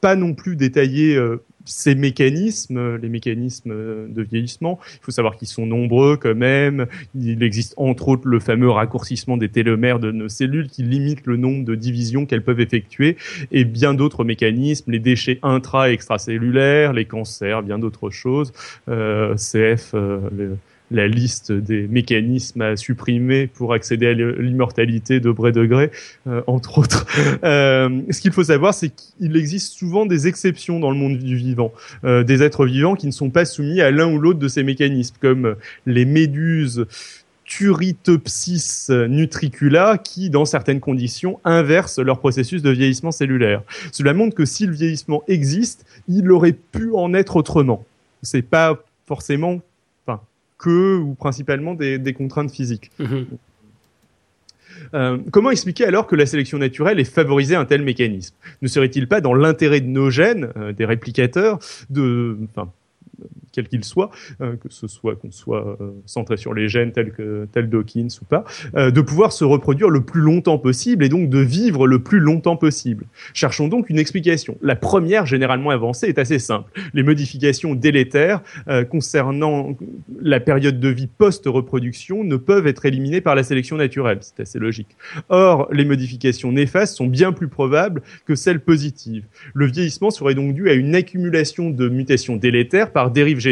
[0.00, 1.20] pas non plus détailler
[1.68, 3.70] ces mécanismes, les mécanismes
[4.08, 6.86] de vieillissement, il faut savoir qu'ils sont nombreux quand même.
[7.14, 11.36] Il existe entre autres le fameux raccourcissement des télomères de nos cellules qui limite le
[11.36, 13.16] nombre de divisions qu'elles peuvent effectuer
[13.52, 18.52] et bien d'autres mécanismes, les déchets intra- et extracellulaires, les cancers, bien d'autres choses.
[18.88, 20.20] Euh, CF, euh,
[20.90, 25.90] la liste des mécanismes à supprimer pour accéder à l'immortalité de vrai degré,
[26.26, 27.06] euh, entre autres.
[27.44, 31.36] Euh, ce qu'il faut savoir, c'est qu'il existe souvent des exceptions dans le monde du
[31.36, 31.72] vivant,
[32.04, 34.62] euh, des êtres vivants qui ne sont pas soumis à l'un ou l'autre de ces
[34.62, 36.86] mécanismes, comme les méduses
[37.44, 43.62] Turritopsis nutricula qui, dans certaines conditions, inversent leur processus de vieillissement cellulaire.
[43.92, 47.84] Cela montre que si le vieillissement existe, il aurait pu en être autrement.
[48.22, 49.60] C'est pas forcément
[50.58, 52.90] que ou principalement des, contraintes physiques.
[52.98, 53.26] Mhm.
[54.94, 58.34] Euh, comment expliquer alors que la sélection naturelle ait favorisé un tel mécanisme?
[58.62, 61.58] Ne serait-il pas dans l'intérêt de nos gènes, euh, des réplicateurs,
[61.90, 62.38] de,
[63.58, 67.10] quel qu'il soit, euh, que ce soit qu'on soit euh, centré sur les gènes tels
[67.10, 68.44] que tel Dawkins ou pas,
[68.76, 72.20] euh, de pouvoir se reproduire le plus longtemps possible et donc de vivre le plus
[72.20, 73.06] longtemps possible.
[73.34, 74.56] Cherchons donc une explication.
[74.62, 76.70] La première, généralement avancée, est assez simple.
[76.94, 78.42] Les modifications délétères
[78.90, 79.76] concernant
[80.20, 84.18] la période de vie post-reproduction ne peuvent être éliminées par la sélection naturelle.
[84.20, 84.96] C'est assez logique.
[85.30, 89.24] Or, les modifications néfastes sont bien plus probables que celles positives.
[89.54, 93.47] Le vieillissement serait donc dû à une accumulation de mutations délétères par dérive génétique,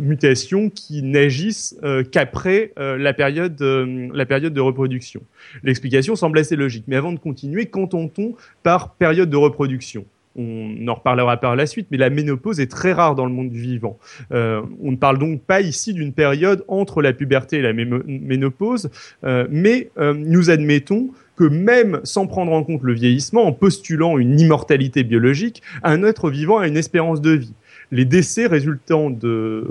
[0.00, 1.76] mutations qui n'agissent
[2.10, 5.22] qu'après la période la période de reproduction.
[5.62, 10.04] L'explication semble assez logique, mais avant de continuer, qu'entend-on par période de reproduction?
[10.36, 13.50] On en reparlera par la suite, mais la ménopause est très rare dans le monde
[13.50, 13.98] du vivant.
[14.32, 18.90] Euh, on ne parle donc pas ici d'une période entre la puberté et la ménopause,
[19.24, 24.18] euh, mais euh, nous admettons que même sans prendre en compte le vieillissement, en postulant
[24.18, 27.54] une immortalité biologique, un être vivant a une espérance de vie
[27.92, 29.66] les décès résultant de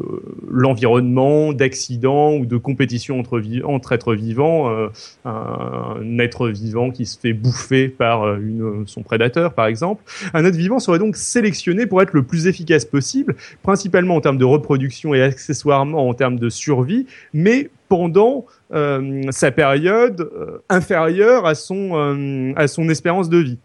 [0.49, 4.87] l'environnement, d'accidents ou de compétitions entre, entre êtres vivants, euh,
[5.25, 10.03] un, être vivant qui se fait bouffer par euh, son prédateur par exemple,
[10.33, 14.37] un être vivant serait donc sélectionné pour être le plus efficace possible, principalement en termes
[14.37, 20.29] de reproduction et accessoirement en termes de survie, mais pendant euh, sa période
[20.67, 23.57] inférieure à son, à son espérance de vie.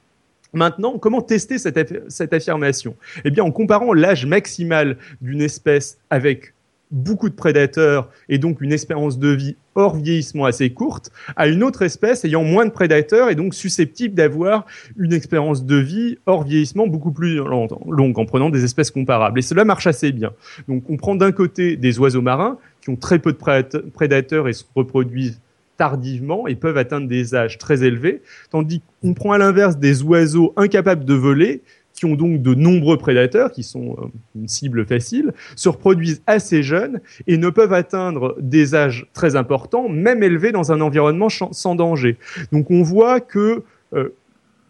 [0.54, 2.96] Maintenant, comment tester cette, affirmation?
[3.24, 6.54] Eh bien, en comparant l'âge maximal d'une espèce avec
[6.90, 11.64] beaucoup de prédateurs et donc une espérance de vie hors vieillissement assez courte à une
[11.64, 14.64] autre espèce ayant moins de prédateurs et donc susceptible d'avoir
[14.96, 19.38] une expérience de vie hors vieillissement beaucoup plus longue en prenant des espèces comparables.
[19.38, 20.32] Et cela marche assez bien.
[20.68, 24.52] Donc on prend d'un côté des oiseaux marins qui ont très peu de prédateurs et
[24.52, 25.40] se reproduisent
[25.76, 30.52] tardivement et peuvent atteindre des âges très élevés, tandis qu'on prend à l'inverse des oiseaux
[30.56, 31.62] incapables de voler,
[31.94, 36.62] qui ont donc de nombreux prédateurs, qui sont euh, une cible facile, se reproduisent assez
[36.62, 41.74] jeunes et ne peuvent atteindre des âges très importants, même élevés dans un environnement sans
[41.74, 42.18] danger.
[42.52, 43.62] Donc on voit que
[43.94, 44.14] euh,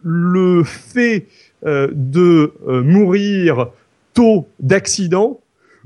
[0.03, 1.25] le fait
[1.65, 3.69] euh, de mourir
[4.13, 5.39] tôt d'accident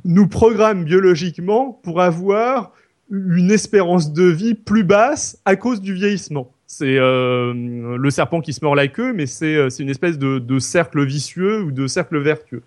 [0.05, 2.71] nous programme biologiquement pour avoir
[3.09, 6.51] une espérance de vie plus basse à cause du vieillissement.
[6.71, 10.37] C'est euh, le serpent qui se mord la queue, mais c'est euh, une espèce de,
[10.37, 12.61] de, cercle vicieux ou de cercle vertueux.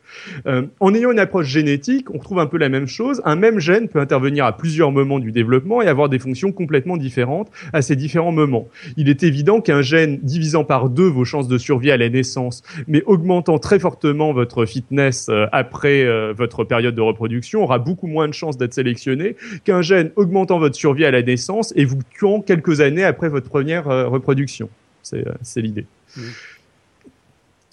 [0.45, 3.23] Euh, en ayant une approche génétique, on retrouve un peu la même chose.
[3.25, 6.97] Un même gène peut intervenir à plusieurs moments du développement et avoir des fonctions complètement
[6.97, 8.67] différentes à ces différents moments.
[8.97, 12.65] Il est évident qu'un gène divisant par deux vos chances de survie à la naissance,
[12.89, 18.09] mais augmentant très fortement votre fitness euh, après euh, votre période de reproduction, aura beaucoup
[18.09, 22.01] moins de chances d'être sélectionné qu'un gène augmentant votre survie à la naissance et vous
[22.11, 24.69] tuant quelques années après votre première reproduction.
[25.03, 25.87] C'est euh, l'idée.
[26.17, 26.21] Mmh.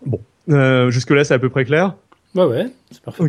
[0.05, 1.95] Bon, euh, jusque-là, c'est à peu près clair?
[2.36, 3.23] Ouais, ouais, c'est parfait.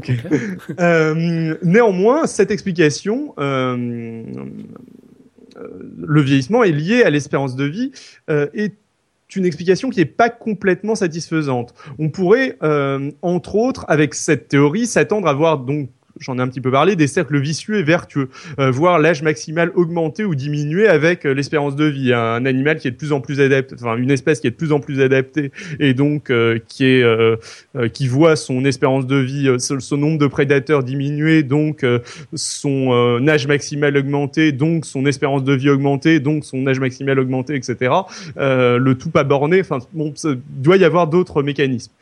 [1.63, 4.27] néanmoins, cette explication, le
[6.21, 7.93] vieillissement est lié à l'espérance de vie
[8.29, 8.75] est
[9.37, 11.73] une explication qui n'est pas complètement satisfaisante.
[11.99, 12.59] On pourrait,
[13.23, 15.89] entre autres, avec cette théorie, s'attendre à voir donc
[16.21, 18.29] j'en ai un petit peu parlé, des cercles vicieux et vertueux,
[18.59, 22.13] euh, voir l'âge maximal augmenter ou diminuer avec euh, l'espérance de vie.
[22.13, 24.57] Un animal qui est de plus en plus adapté, enfin une espèce qui est de
[24.57, 27.01] plus en plus adaptée et donc euh, qui est
[27.93, 31.85] qui voit son espérance de vie, son, nombre de prédateurs diminuer, donc
[32.35, 37.55] son âge maximal augmenter, donc son espérance de vie augmenter, donc son âge maximal augmenter,
[37.55, 37.93] etc.
[38.37, 39.61] le tout pas borné.
[39.61, 41.93] Enfin, bon, il doit y avoir d'autres mécanismes.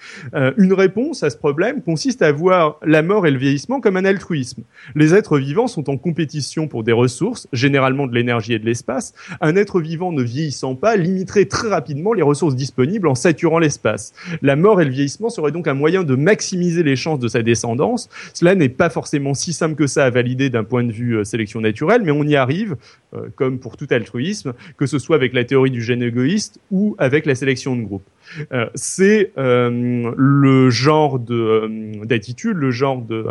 [0.56, 4.04] une réponse à ce problème consiste à voir la mort et le vieillissement comme un
[4.08, 4.62] altruisme.
[4.94, 9.14] Les êtres vivants sont en compétition pour des ressources, généralement de l'énergie et de l'espace.
[9.40, 14.12] Un être vivant ne vieillissant pas limiterait très rapidement les ressources disponibles en saturant l'espace.
[14.42, 17.42] La mort et le vieillissement seraient donc un moyen de maximiser les chances de sa
[17.42, 18.08] descendance.
[18.34, 21.24] Cela n'est pas forcément si simple que ça à valider d'un point de vue euh,
[21.24, 22.76] sélection naturelle, mais on y arrive,
[23.14, 26.94] euh, comme pour tout altruisme, que ce soit avec la théorie du gène égoïste ou
[26.98, 28.04] avec la sélection de groupe.
[28.52, 33.26] Euh, c'est euh, le genre de euh, d'attitude, le genre de,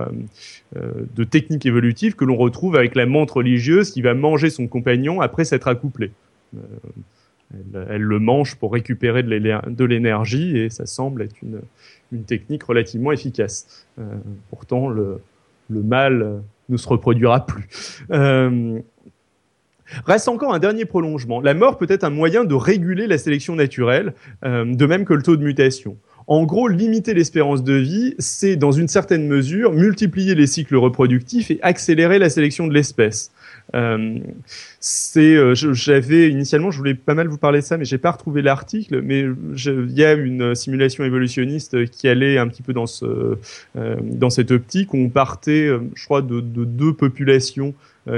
[0.76, 5.22] de technique évolutive que l'on retrouve avec la menthe religieuse qui va manger son compagnon
[5.22, 6.12] après s'être accouplée.
[7.90, 11.62] Elle, le mange pour récupérer de l'énergie et ça semble être une,
[12.12, 13.88] une technique relativement efficace.
[14.50, 15.20] pourtant, le,
[15.70, 18.04] le mal ne se reproduira plus.
[20.06, 21.42] Reste encore un dernier prolongement.
[21.42, 24.14] La mort peut être un moyen de réguler la sélection naturelle,
[24.46, 25.98] euh, de même que le taux de mutation.
[26.30, 31.52] En gros, limiter l'espérance de vie, c'est dans une certaine mesure multiplier les cycles reproductifs
[31.52, 33.32] et accélérer la sélection de l'espèce.
[33.76, 34.20] Euh,
[34.82, 38.12] c'est, euh, j'avais initialement, je voulais pas mal vous parler de ça, mais j'ai pas
[38.12, 39.02] retrouvé l'article.
[39.04, 42.86] Mais il y a une simulation évolutionniste qui allait un petit peu dans
[44.02, 44.94] dans cette optique.
[44.94, 47.74] Où on partait, je crois, de, de deux populations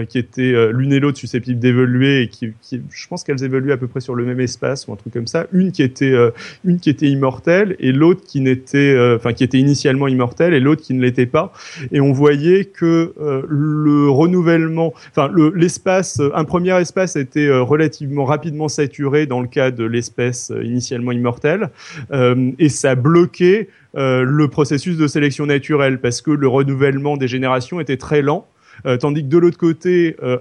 [0.08, 3.88] qui étaient l'une et l'autre susceptibles d'évoluer et qui, je pense qu'elles évoluaient à peu
[3.88, 5.48] près sur le même espace ou un truc comme ça.
[5.52, 6.16] Une qui était
[6.64, 10.82] une qui était immortelle et l'autre qui n'était, enfin qui était initialement immortelle et l'autre
[10.82, 11.52] qui ne l'était pas.
[11.92, 13.14] Et on voyait que
[13.48, 19.84] le renouvellement, enfin l'espace, un premier espace était relativement rapidement saturé dans le cas de
[19.84, 21.70] l'espèce initialement immortelle
[22.12, 27.80] et ça bloquait euh, le processus de sélection naturelle parce que le renouvellement des générations
[27.80, 28.59] était très lent, euh,
[29.00, 30.38] tandis que de l'autre côté, euh,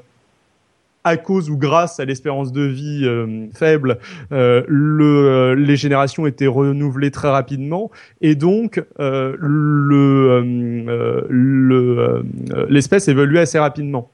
[1.05, 3.09] à cause ou grâce à l'espérance de vie
[3.55, 3.99] faible,
[4.31, 10.45] le, les générations étaient renouvelées très rapidement et donc le
[12.69, 14.11] l'espèce évoluait assez rapidement.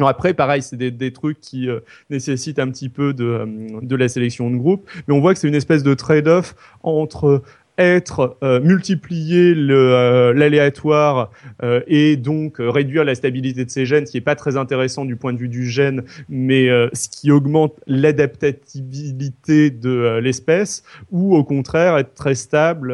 [0.00, 1.68] après, pareil, c'est des, des, trucs qui
[2.08, 5.48] nécessitent un petit peu de, de la sélection de groupe, mais on voit que c'est
[5.48, 6.54] une espèce de trade-off
[6.84, 7.42] entre
[7.78, 11.30] être euh, multiplier euh, l'aléatoire
[11.62, 15.04] euh, et donc réduire la stabilité de ces gènes, ce qui est pas très intéressant
[15.04, 21.44] du point de vue du gène, mais ce qui augmente l'adaptabilité de l'espèce, ou au
[21.44, 22.92] contraire être très stable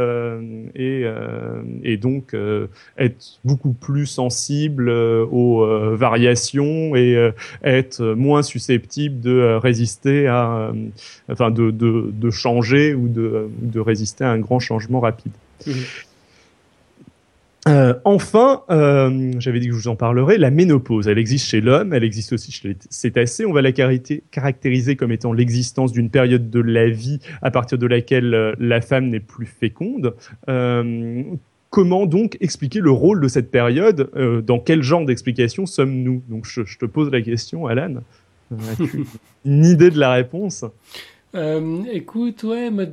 [0.74, 1.04] et,
[1.82, 2.36] et donc
[2.98, 5.66] être beaucoup plus sensible aux
[5.96, 10.72] variations et être moins susceptible de résister à,
[11.30, 15.32] enfin de, de, de changer ou de, de résister à un grand changement changement rapide.
[15.66, 15.74] Mhm.
[17.66, 21.62] Euh, enfin, euh, j'avais dit que je vous en parlerai, la ménopause, elle existe chez
[21.62, 23.46] l'homme, elle existe aussi chez les cétacés.
[23.46, 27.86] On va la caractériser comme étant l'existence d'une période de la vie à partir de
[27.86, 30.14] laquelle euh, la femme n'est plus féconde.
[31.70, 34.10] comment donc expliquer le rôle de cette période
[34.46, 36.22] Dans quel genre d'explication sommes-nous?
[36.28, 37.96] Donc je, te pose la question, Alan.
[38.52, 39.06] As-tu
[39.44, 40.64] une idée de la réponse?
[41.34, 42.90] Écoute, ouais, mais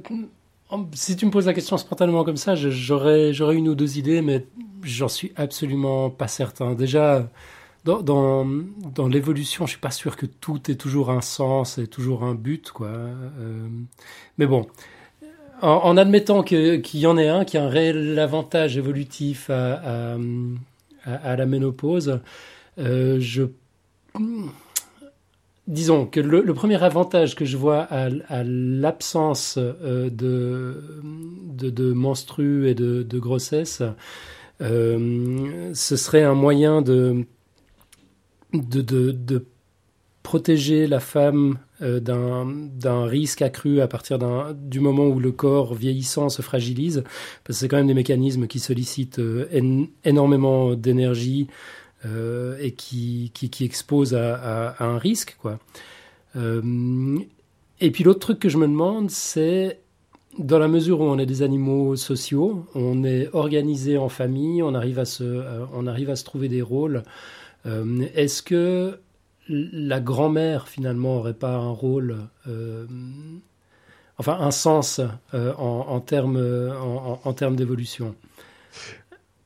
[0.94, 4.46] si tu me poses la question spontanément comme ça, j'aurais, une ou deux idées, mais
[4.84, 6.74] j'en suis absolument pas certain.
[6.74, 7.30] Déjà,
[7.84, 8.46] dans,
[9.10, 12.72] l'évolution, je suis pas sûr que tout ait toujours un sens et toujours un but,
[12.72, 12.88] quoi.
[12.88, 13.68] Euh,
[14.38, 14.68] mais bon,
[15.62, 20.18] en, admettant qu'il y en ait un qui a un réel avantage évolutif à,
[21.06, 22.20] la ménopause,
[22.80, 23.44] euh, je
[25.68, 30.84] disons que le, premier avantage que je vois à, l'absence euh, de,
[31.70, 33.84] de, menstrues et de, grossesse,
[34.62, 37.26] euh, ce serait un moyen de
[40.24, 44.20] protéger la femme euh, d'un risque accru à partir
[44.54, 47.04] du moment où le corps vieillissant se fragilise,
[47.44, 49.22] parce que c'est quand même des mécanismes qui sollicitent
[50.04, 51.48] énormément d'énergie,
[52.06, 55.38] euh, et qui, qui, expose à, un risque.
[55.40, 55.60] Quoi.
[56.36, 57.20] Euh,
[57.80, 59.80] et puis l'autre truc que je me demande, c'est
[60.40, 64.74] dans la mesure où on est des animaux sociaux, on est organisé en famille, on
[64.74, 67.04] arrive à se, euh, on arrive à se trouver des rôles.
[68.16, 68.98] Est-ce que
[69.48, 72.16] la grand-mère finalement aurait pas un rôle,
[74.18, 75.00] enfin un sens
[75.32, 76.42] en, termes
[77.24, 78.16] en termes d'évolution?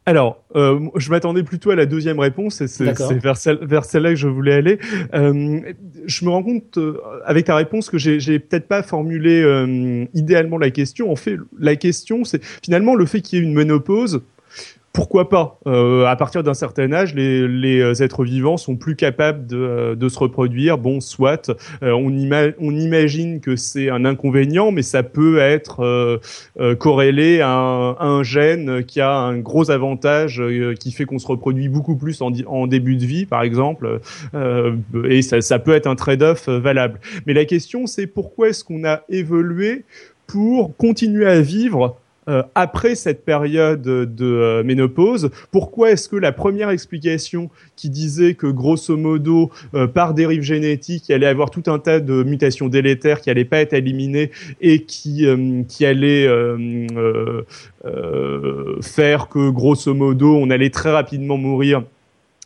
[0.07, 4.11] Alors, euh, je m'attendais plutôt à la deuxième réponse, et c'est vers, celle, vers celle-là
[4.11, 4.77] que je voulais aller.
[5.15, 5.59] Euh,
[6.05, 10.05] je me rends compte, euh, avec ta réponse, que j'ai, j'ai peut-être pas formulé euh,
[10.13, 11.11] idéalement la question.
[11.11, 14.21] En fait, la question, c'est finalement le fait qu'il y ait une ménopause
[14.95, 18.95] pourquoi pas euh, À partir d'un certain âge, les, les, euh, êtres vivants sont plus
[18.95, 20.77] capables de, euh, de se reproduire.
[20.77, 21.49] Bon, soit
[21.83, 22.07] euh, on,
[22.59, 28.23] on, imagine que c'est un inconvénient, mais ça peut être euh, corrélé à un, un,
[28.23, 30.41] gène qui a un gros avantage
[30.79, 33.99] qui fait qu'on se reproduit beaucoup plus en, en, début de vie, par exemple.
[35.09, 37.01] et ça, ça peut être un trade-off valable.
[37.25, 39.83] Mais la question, c'est pourquoi est-ce qu'on a évolué
[40.27, 45.29] pour continuer à vivre euh, après cette période de euh, ménopause.
[45.51, 51.09] Pourquoi est-ce que la première explication qui disait que grosso modo, euh, par dérive génétique,
[51.09, 54.83] il allait avoir tout un tas de mutations délétères qui allaient pas être éliminées et
[54.83, 55.25] qui
[55.67, 56.27] qui allaient
[58.81, 61.83] faire que grosso modo, on allait très rapidement mourir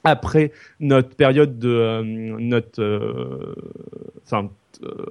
[0.03, 2.01] après notre période de
[2.39, 2.83] notre
[4.25, 4.49] enfin euh,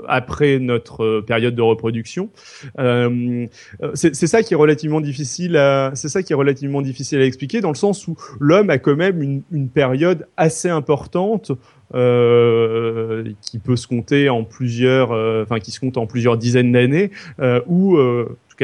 [0.07, 2.31] après notre euh, période de reproduction.
[2.79, 3.47] Euh,
[3.95, 5.61] c'est ça qui est relativement difficile
[5.95, 8.97] c'est ça qui est relativement difficile à expliquer dans le sens où l'homme a quand
[8.97, 11.53] même une, une période assez importante
[11.95, 15.11] euh, qui peut se compter en plusieurs,
[15.43, 17.99] enfin qui se compte en plusieurs dizaines d'années, euh, où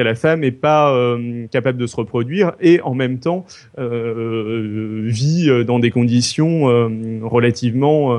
[0.02, 3.46] la femme n'est pas euh, capable de se reproduire et en même temps
[3.78, 6.88] euh, vit dans des conditions euh,
[7.22, 8.16] relativement,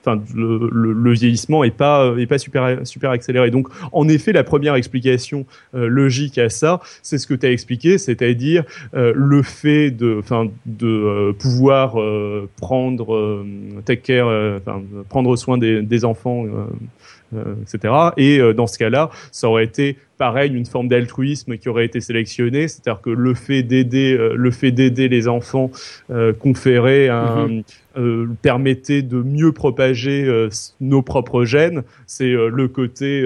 [0.00, 3.50] enfin le, vieillissement est pas est pas super super accéléré.
[3.50, 7.98] Donc en effet, la première explication logique à ça, c'est ce que tu as expliqué,
[7.98, 11.96] c'est-à-dire le fait de enfin de pouvoir
[12.56, 13.44] prendre
[13.84, 14.60] take care,
[15.08, 16.46] prendre soin des, des enfants
[17.32, 17.94] euh, etc.
[18.16, 22.00] Et euh, dans ce cas-là, ça aurait été pareil une forme d'altruisme qui aurait été
[22.00, 25.70] sélectionnée, c'est-à-dire que le fait d'aider, euh, le fait d'aider les enfants
[26.38, 27.62] conférait un, mhm.
[27.98, 30.48] Euh, permettait de mieux propager euh,
[30.80, 31.82] nos propres gènes.
[32.06, 33.24] C'est euh, le côté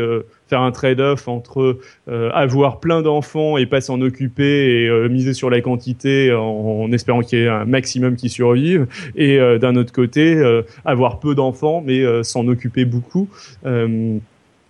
[0.48, 5.60] faire un trade-off entre avoir plein d'enfants et pas s'en occuper et miser sur la
[5.60, 8.86] quantité en, espérant qu'il y ait un maximum qui survivent
[9.16, 10.42] et d'un autre côté
[10.84, 13.28] avoir peu d'enfants mais s'en occuper beaucoup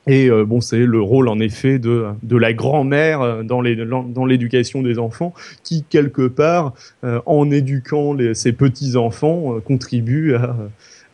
[0.07, 3.75] et euh, bon, c'est le rôle en effet de, de la grand-mère euh, dans les
[3.77, 6.75] dans l'éducation des enfants, qui quelque part,
[7.05, 10.57] euh, en éduquant les, ses petits enfants, contribue à,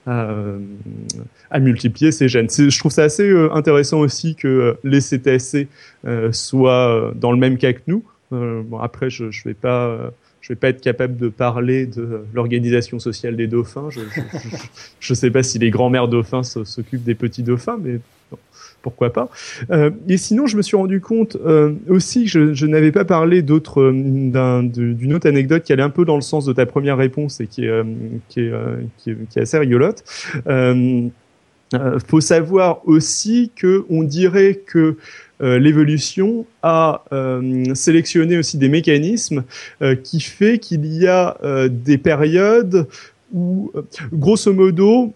[0.07, 0.31] à,
[1.51, 2.51] à, multiplier ces gènes.
[2.51, 5.69] Je trouve ça assez intéressant aussi que les cétacés
[6.33, 8.03] soient dans le même cas que nous.
[8.31, 10.11] bon, après, je, je vais pas
[10.41, 13.91] je vais pas être capable de parler de l'organisation sociale des dauphins.
[13.91, 18.01] Je ne sais pas si les grands-mères dauphins s'occupent des petits dauphins, mais
[18.83, 19.29] pourquoi pas.
[19.71, 23.43] Euh, et sinon, je me suis rendu compte euh, aussi que je, n'avais pas parlé
[23.43, 26.97] d'autre euh, d'une autre anecdote qui allait un peu dans le sens de ta première
[26.97, 28.51] réponse et qui est,
[29.37, 30.05] assez rigolote.
[30.47, 31.09] Euh,
[32.09, 34.97] faut savoir aussi que on dirait que
[35.41, 37.05] l'évolution a
[37.75, 39.45] sélectionné aussi des mécanismes
[40.03, 41.39] qui fait qu'il y a
[41.71, 42.89] des périodes
[43.33, 43.73] où,
[44.13, 45.15] grosso modo,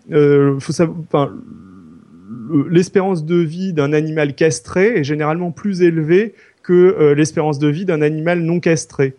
[0.60, 1.32] faut savoir,
[2.68, 7.84] l'espérance de vie d'un animal castré est généralement plus élevée que euh, l'espérance de vie
[7.84, 9.14] d'un animal non castré.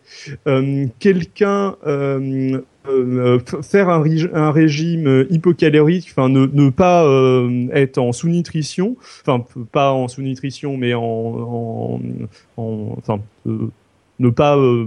[0.48, 2.60] Euh, quelqu'un euh,
[3.64, 7.04] faire un, régime hypocalorique, enfin ne, pas
[7.74, 8.96] être en sous-nutrition,
[9.26, 12.00] enfin pas en sous-nutrition, mais en,
[12.58, 13.20] en, en
[14.20, 14.86] ne pas euh,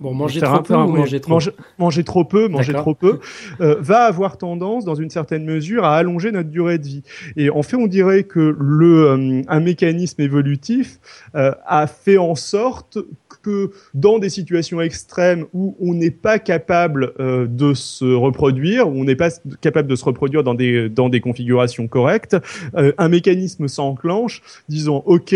[0.00, 1.38] bon, manger trop peu manger trop
[1.78, 3.20] manger, trop peu manger trop peu
[3.60, 7.02] euh, va avoir tendance dans une certaine mesure à allonger notre durée de vie.
[7.36, 10.98] Et en fait on dirait que le euh, un mécanisme évolutif
[11.34, 12.98] a fait en sorte
[13.40, 19.04] que dans des situations extrêmes où on n'est pas capable de se reproduire où on
[19.04, 19.30] n'est pas
[19.60, 22.36] capable de se reproduire dans des dans des configurations correctes
[22.74, 25.34] un mécanisme s'enclenche disons OK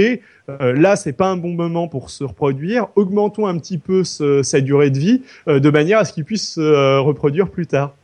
[0.49, 2.89] euh, là, c'est pas un bon moment pour se reproduire.
[2.97, 6.55] Augmentons un petit peu sa durée de vie euh, de manière à ce qu'il puisse
[6.55, 7.95] se euh, reproduire plus tard.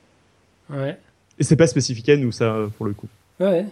[0.71, 0.99] Ouais.
[1.39, 3.09] Et c'est pas spécifique à nous, ça, pour le coup.
[3.41, 3.67] Ouais.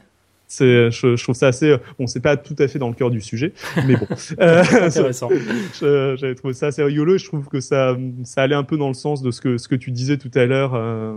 [0.55, 3.11] C'est, je, je, trouve ça assez, bon, c'est pas tout à fait dans le cœur
[3.11, 3.55] du sujet,
[3.87, 4.07] mais bon.
[4.39, 5.31] Intéressant.
[5.81, 8.89] J'avais trouvé ça assez rigolo et je trouve que ça, ça allait un peu dans
[8.89, 10.75] le sens de ce que, ce que tu disais tout à l'heure.
[10.75, 11.17] Euh,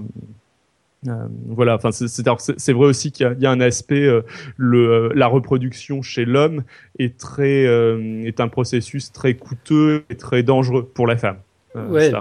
[1.07, 4.21] euh, voilà, enfin c'est vrai aussi qu'il y, a un aspect euh,
[4.57, 6.63] le euh, la reproduction chez l'homme
[6.97, 11.37] est très est un processus très coûteux et très dangereux pour la femme.
[11.75, 12.11] ouais,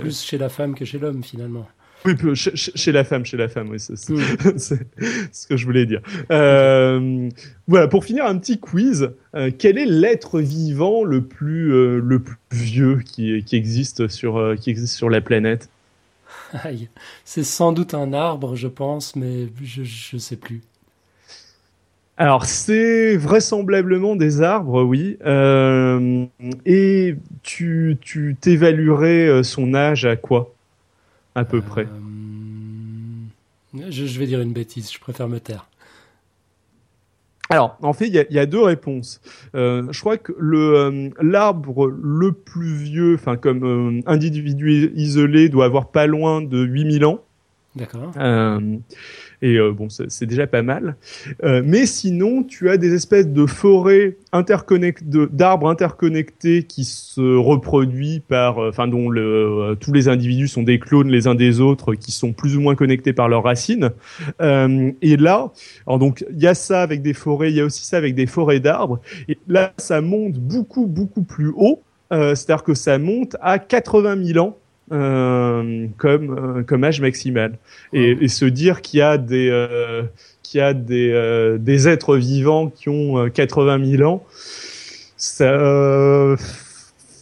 [0.00, 1.66] plus chez la femme que chez l'homme finalement.
[2.04, 6.00] Oui, chez, chez, la femme, chez la femme, oui, c'est ce que je voulais dire.
[6.30, 7.28] Euh,
[7.68, 9.10] voilà, pour finir, un petit quiz.
[9.34, 11.70] Euh, quel est l'être vivant le plus
[12.00, 15.68] le plus vieux qui, qui existe sur qui existe sur la planète?
[17.24, 19.82] C'est sans doute un arbre, je pense, mais je
[20.14, 20.62] ne sais plus.
[22.20, 25.16] Alors, c'est vraisemblablement des arbres, oui.
[25.24, 26.26] Euh,
[26.66, 27.96] et tu
[28.38, 30.52] t'évaluerais euh, son âge à quoi?
[31.34, 33.20] À peu près euh,
[33.90, 35.70] je, je vais dire une bêtise, je préfère me taire.
[37.50, 39.20] Alors, en fait, il y a, deux réponses.
[39.56, 45.48] Euh, je crois que le euh, l'arbre le plus vieux, enfin comme euh, individu isolé,
[45.48, 47.24] doit avoir pas loin de 8000 ans.
[47.76, 48.12] D'accord.
[49.42, 50.96] Et euh, bon, c'est déjà pas mal.
[51.44, 58.58] Euh, mais sinon, tu as des espèces de forêts d'arbres interconnectés qui se reproduisent par,
[58.58, 62.12] euh, enfin, dont le, tous les individus sont des clones les uns des autres, qui
[62.12, 63.90] sont plus ou moins connectés par leurs racines.
[64.40, 65.52] et là,
[65.86, 68.14] alors donc, il y a ça avec des forêts, il y a aussi ça avec
[68.14, 69.00] des forêts d'arbres.
[69.28, 71.82] Et là, ça monte beaucoup, beaucoup plus haut.
[72.10, 74.58] C'est-à-dire que ça monte à 80 000 ans
[74.92, 77.58] euh, comme euh, comme âge maximal.
[77.92, 80.02] Et, et se dire qu'il y a des euh,
[80.42, 84.24] qu'il y a des euh, des êtres vivants qui ont 80 000 ans
[85.16, 86.36] ça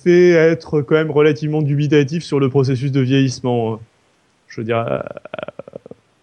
[0.05, 3.81] fait être quand même relativement dubitatif sur le processus de vieillissement
[4.47, 5.03] je veux dire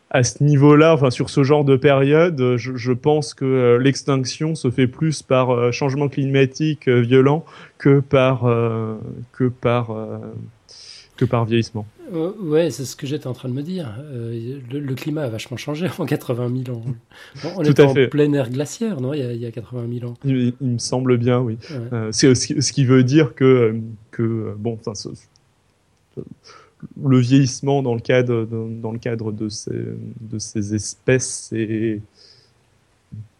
[0.09, 4.71] à, ce niveau-là, enfin sur ce genre de période, je, je pense que l'extinction se
[4.71, 7.43] fait plus par changement climatique violent
[7.77, 8.49] que par
[9.33, 9.91] que par
[11.17, 11.85] que par vieillissement.
[12.13, 13.95] Euh, ouais, c'est ce que j'étais en train de me dire.
[13.99, 16.83] Euh, le, climat a vachement changé en 80 000 ans.
[17.55, 20.13] On est en plein air glaciaire, non il y, a, 80 000 ans.
[20.23, 21.57] Il, me semble bien, oui.
[22.11, 23.75] c'est ce, qui veut dire que,
[24.11, 24.77] que bon,
[27.03, 32.01] le vieillissement dans le cadre, dans, le cadre de, ces, de ces espèces, c'est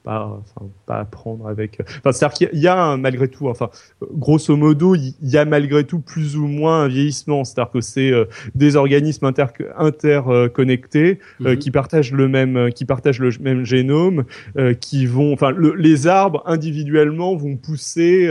[0.05, 1.81] pas, enfin, pas à prendre avec.
[1.81, 3.69] Enfin, c'est-à-dire qu'il y a malgré tout, enfin,
[4.13, 7.43] grosso modo, il y a malgré tout plus ou moins un vieillissement.
[7.43, 9.47] C'est-à-dire que c'est euh, des organismes inter
[9.77, 11.57] interconnectés euh, mhm.
[11.57, 14.25] qui partagent le même, qui partagent le même génome,
[14.57, 18.29] euh, qui vont, enfin, les arbres individuellement vont pousser,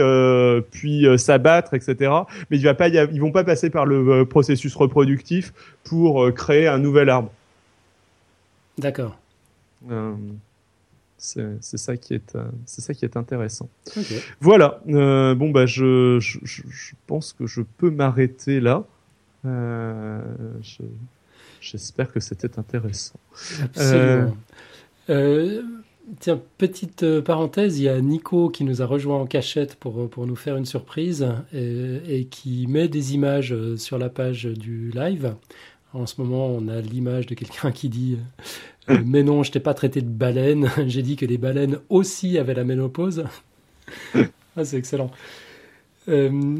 [0.71, 2.11] puis s'abattre, etc.
[2.49, 5.53] Mais il va pas, ils vont pas passer par le processus reproductif
[5.83, 7.31] pour créer un nouvel arbre.
[8.77, 9.17] D'accord.
[11.61, 13.69] C'est ça qui est, euh, c'est ça qui est intéressant.
[14.39, 14.81] Voilà.
[14.87, 18.85] Euh, bon bah je, je, je, pense que je peux m'arrêter là.
[19.45, 20.21] Euh,
[21.61, 23.19] J'espère que c'était intéressant.
[23.63, 24.37] Absolument.
[25.09, 25.63] Euh,
[26.19, 30.27] tiens, petite parenthèse, il y a Nico qui nous a rejoint en cachette pour, pour
[30.27, 35.35] nous faire une surprise et, et qui met des images sur la page du live.
[35.95, 38.17] En ce moment, on a l'image de quelqu'un qui dit
[38.87, 40.69] mais non, je t'ai pas traité de baleine.
[40.87, 43.25] J'ai dit que les baleines aussi avaient la ménopause.
[44.15, 45.11] ah, c'est excellent.
[46.07, 46.57] Euh,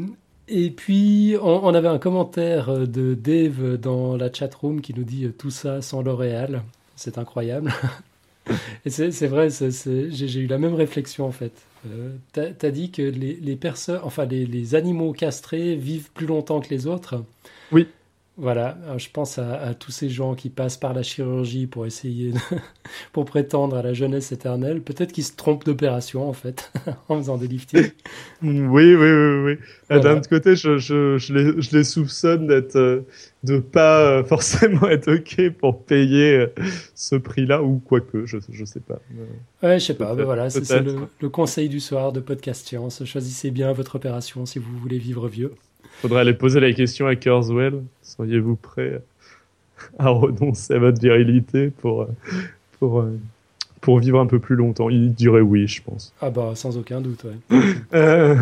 [0.48, 5.28] et puis, on, avait un commentaire de Dave dans la chat room qui nous dit
[5.36, 6.62] tout ça sans L'Oréal.
[6.94, 7.72] C'est incroyable.
[8.84, 11.52] Et c'est vrai, j'ai eu la même réflexion en fait.
[11.86, 16.26] Euh, tu as, dit que les, les personnes, enfin les, les, animaux castrés vivent plus
[16.26, 17.24] longtemps que les autres.
[17.72, 17.88] Oui.
[18.38, 22.34] Voilà, euh, je pense à, tous ces gens qui passent par la chirurgie pour essayer,
[23.14, 24.82] pour prétendre à la jeunesse éternelle.
[24.82, 26.70] Peut-être qu'ils se trompent d'opération en fait,
[27.08, 27.92] en faisant des liftings.
[28.42, 29.58] Oui, oui, oui, oui.
[29.90, 33.06] Euh, d'un autre côté, je, je, je, les, je les soupçonne d'être, euh,
[33.42, 36.46] de pas forcément être ok pour payer
[36.94, 39.00] ce prix-là ou quoi que, je, je sais pas.
[39.62, 40.14] Ouais, je sais pas.
[40.14, 43.02] Ben voilà, c'est le, le conseil du soir de Podcast Science.
[43.06, 45.54] Choisissez bien votre opération si vous voulez vivre vieux.
[46.00, 47.72] Faudrait aller poser la question à Kurzweil.
[48.02, 49.02] Seriez-vous prêt
[49.98, 52.06] à renoncer à votre virilité pour,
[52.78, 53.04] pour,
[53.80, 54.90] pour vivre un peu plus longtemps?
[54.90, 56.12] Il dirait oui, je pense.
[56.20, 58.36] Ah bah, sans aucun doute, ouais.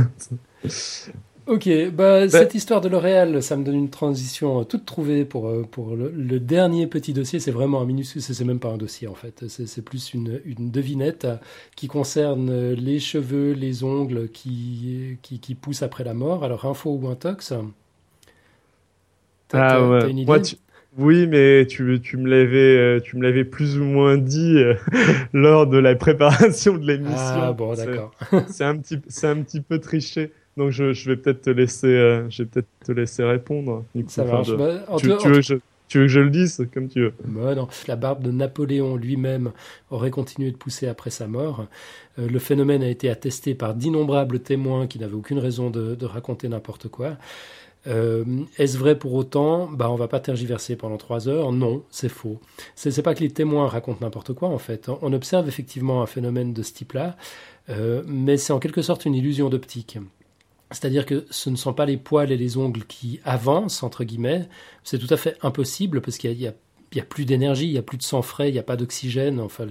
[1.49, 4.85] Euh, Ok, bah, bah, cette histoire de L'Oréal, ça me donne une transition euh, toute
[4.85, 7.41] trouvée pour, euh, pour le, dernier petit dossier.
[7.41, 9.45] C'est vraiment un minuscule, c'est même pas un dossier en fait.
[9.49, 11.27] C'est plus une, une, devinette
[11.77, 16.45] qui concerne les cheveux, les ongles qui, qui, qui, poussent après la mort.
[16.45, 17.53] Alors, info ou intox?
[19.53, 20.11] Ah ouais.
[20.11, 20.57] Une idée?
[20.97, 24.63] Oui, mais tu, tu me l'avais, euh, tu me l'avais plus ou moins dit
[25.33, 27.17] lors de la préparation de l'émission.
[27.17, 28.13] Ah bon, d'accord.
[28.49, 30.33] C'est un petit, c'est un petit peu triché.
[30.57, 33.85] Donc je, je vais peut-être te laisser, euh, je vais peut-être te laisser répondre.
[34.09, 34.55] Ça marche.
[34.57, 35.55] Bah, tu, veux que je,
[35.89, 37.15] tu, veux que je, le dise comme tu veux.
[37.25, 37.69] Bah non.
[37.89, 39.53] La barbe de Napoléon lui-même
[39.91, 41.67] aurait continué de pousser après sa mort.
[42.19, 46.07] Euh, le phénomène a été attesté par d'innombrables témoins qui n'avaient aucune raison de, de
[46.07, 47.17] raconter n'importe quoi.
[47.87, 48.25] Euh,
[48.59, 49.69] Est-ce vrai pour autant?
[49.71, 51.53] Bah, on va pas tergiverser pendant trois heures.
[51.53, 52.41] Non, c'est faux.
[52.75, 54.89] C'est pas que les témoins racontent n'importe quoi en fait.
[55.03, 57.17] On observe effectivement un phénomène de ce type-là,
[57.71, 59.99] euh, mais c'est en quelque sorte une illusion d'optique.
[60.75, 64.49] C'est-à-dire que ce ne sont pas les poils et les ongles qui avancent, entre guillemets.
[64.83, 66.53] C'est tout à fait impossible parce qu'il y, a,
[67.03, 69.41] plus d'énergie, il n'y a plus de sang frais, il n'y a pas d'oxygène.
[69.41, 69.66] Enfin,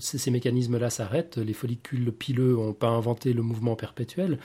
[0.00, 1.38] ces, mécanismes-là s'arrêtent.
[1.38, 4.38] Les follicules pileux n'ont pas inventé le mouvement perpétuel.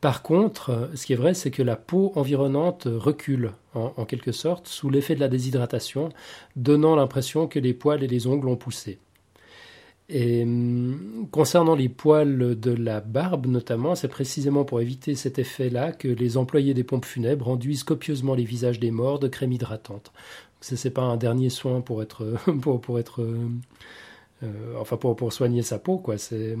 [0.00, 4.68] Par contre, ce qui est vrai, c'est que la peau environnante recule, en quelque sorte,
[4.68, 6.08] sous l'effet de la déshydratation,
[6.56, 8.98] donnant l'impression que les poils et les ongles ont poussé.
[10.08, 15.92] Et hum, concernant les poils de la barbe notamment, c'est précisément pour éviter cet effet-là
[15.92, 20.12] que les employés des pompes funèbres enduisent copieusement les visages des morts de crème hydratante.
[20.60, 23.22] Ce n'est pas un dernier soin pour être, pour, pour être
[24.42, 26.16] euh, enfin pour, pour, soigner sa peau, quoi.
[26.18, 26.56] C'est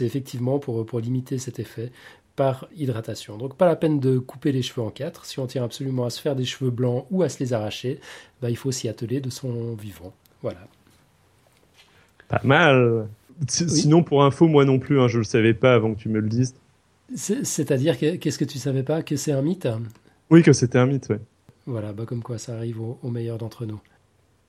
[0.00, 1.92] effectivement pour, pour limiter cet effet
[2.36, 3.38] par hydratation.
[3.38, 5.24] Donc pas la peine de couper les cheveux en quatre.
[5.24, 8.00] Si on tient absolument à se faire des cheveux blancs ou à se les arracher,
[8.40, 10.12] bah, il faut s'y atteler de son vivant.
[10.42, 10.68] Voilà.
[12.28, 13.06] Pas mal.
[13.48, 16.20] Sinon, pour info, moi non plus, hein, je le savais pas avant que tu me
[16.20, 16.54] le dises.
[17.14, 19.02] C'est-à-dire, qu'est-ce que tu savais pas?
[19.02, 19.68] Que c'est un mythe?
[20.30, 21.20] Oui, que c'était un mythe, ouais.
[21.66, 23.80] Voilà, bah comme quoi ça arrive aux, meilleurs d'entre nous.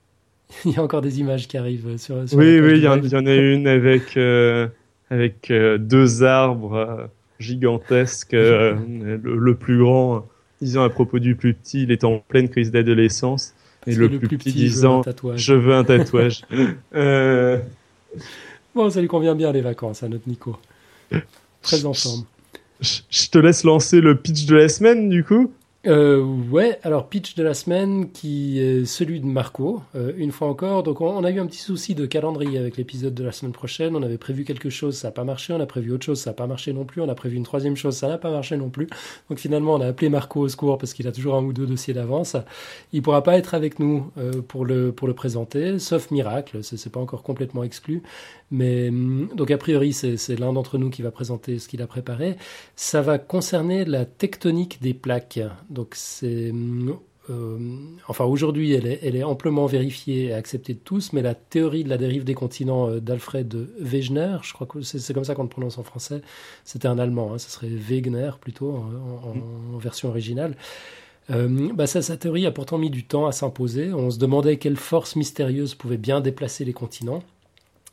[0.64, 2.16] il y a encore des images qui arrivent sur.
[2.32, 4.68] oui, oui, il y, en a une avec, euh,
[5.10, 7.06] avec euh, deux arbres euh,
[7.38, 8.32] gigantesques.
[8.32, 10.26] le, plus grand,
[10.62, 13.54] disant à propos du plus petit, il est en pleine crise d'adolescence.
[13.86, 15.02] Et le, plus, petit, disant
[15.34, 16.42] Je veux un tatouage.
[16.94, 17.58] euh...
[18.74, 20.58] Bon, ça lui convient bien les vacances à notre Nico.
[21.62, 22.24] Très ensemble.
[22.80, 25.52] Je, te laisse lancer le pitch de la semaine du coup.
[25.86, 26.20] Euh,
[26.50, 30.82] ouais, alors pitch de la semaine qui est celui de Marco, euh, une fois encore.
[30.82, 33.94] Donc on, a eu un petit souci de calendrier avec l'épisode de la semaine prochaine.
[33.94, 35.52] On avait prévu quelque chose, ça n'a pas marché.
[35.52, 37.00] On a prévu autre chose, ça n'a pas marché non plus.
[37.00, 38.88] On a prévu une troisième chose, ça n'a pas marché non plus.
[39.30, 41.66] Donc finalement, on a appelé Marco au secours parce qu'il a toujours un ou deux
[41.66, 42.36] dossiers d'avance.
[42.92, 46.90] Il pourra pas être avec nous euh, pour, le, pour le présenter, sauf miracle, c'est
[46.90, 48.02] pas encore complètement exclu.
[48.50, 51.86] Mais hum, donc a priori, c'est l'un d'entre nous qui va présenter ce qu'il a
[51.86, 52.36] préparé.
[52.76, 55.40] Ça va concerner la tectonique des plaques.
[55.70, 56.52] Donc c'est
[57.30, 57.58] euh,
[58.08, 61.84] enfin aujourd'hui elle est, elle est, amplement vérifiée et acceptée de tous, mais la théorie
[61.84, 65.42] de la dérive des continents euh, d'Alfred Wegener, je crois que c'est comme ça qu'on
[65.42, 66.22] le prononce en français,
[66.64, 69.78] c'était un allemand, hein, ça serait Wegener plutôt en, mm.
[69.78, 70.56] version originale.
[71.30, 73.92] Euh, bah ça, sa théorie a pourtant mis du temps à s'imposer.
[73.92, 77.22] On se demandait quelle force mystérieuse pouvait bien déplacer les continents.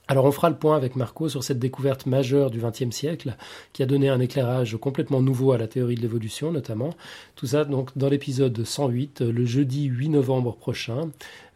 [0.07, 3.35] Alors on fera le point avec Marco sur cette découverte majeure du XXe siècle
[3.73, 6.91] qui a donné un éclairage complètement nouveau à la théorie de l'évolution notamment.
[7.35, 11.09] Tout ça donc dans l'épisode 108 le jeudi 8 novembre prochain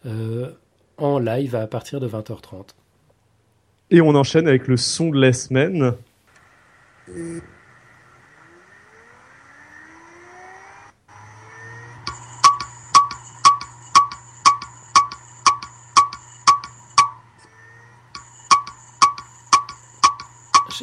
[0.06, 0.50] euh,
[0.98, 2.70] en live à partir de 20h30.
[3.92, 5.94] Et on enchaîne avec le son de la semaine.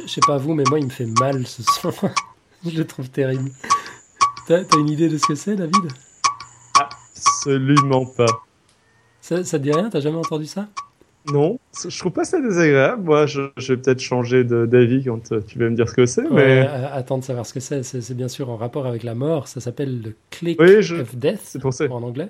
[0.04, 1.90] Je sais pas vous, mais moi, il me fait mal ce son.
[2.66, 3.50] je le trouve terrible.
[4.46, 5.88] T'as as une idée de ce que c'est, David?
[6.78, 8.42] Absolument pas.
[9.20, 9.88] Ça, ça te dit rien?
[9.90, 10.68] T'as jamais entendu ça?
[11.32, 13.02] Non, je trouve pas ça désagréable.
[13.02, 16.28] Moi, je, vais peut-être changer d'avis quand euh, tu vas me dire ce que c'est.
[16.30, 16.64] mais...
[16.68, 17.82] Euh, attends de savoir ce que c'est.
[17.82, 19.48] C'est bien sûr en rapport avec la mort.
[19.48, 21.58] Ça s'appelle le click of death
[21.90, 22.28] en anglais.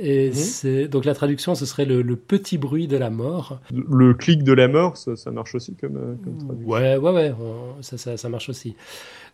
[0.00, 0.34] Et mhm.
[0.34, 3.60] c'est donc la traduction, ce serait le, petit bruit de la mort.
[3.72, 6.68] Le clic de la mort, ça, marche aussi comme, euh, comme, traduction.
[6.68, 7.34] Ouais, ouais, ouais,
[7.80, 8.74] ça, ça, marche aussi.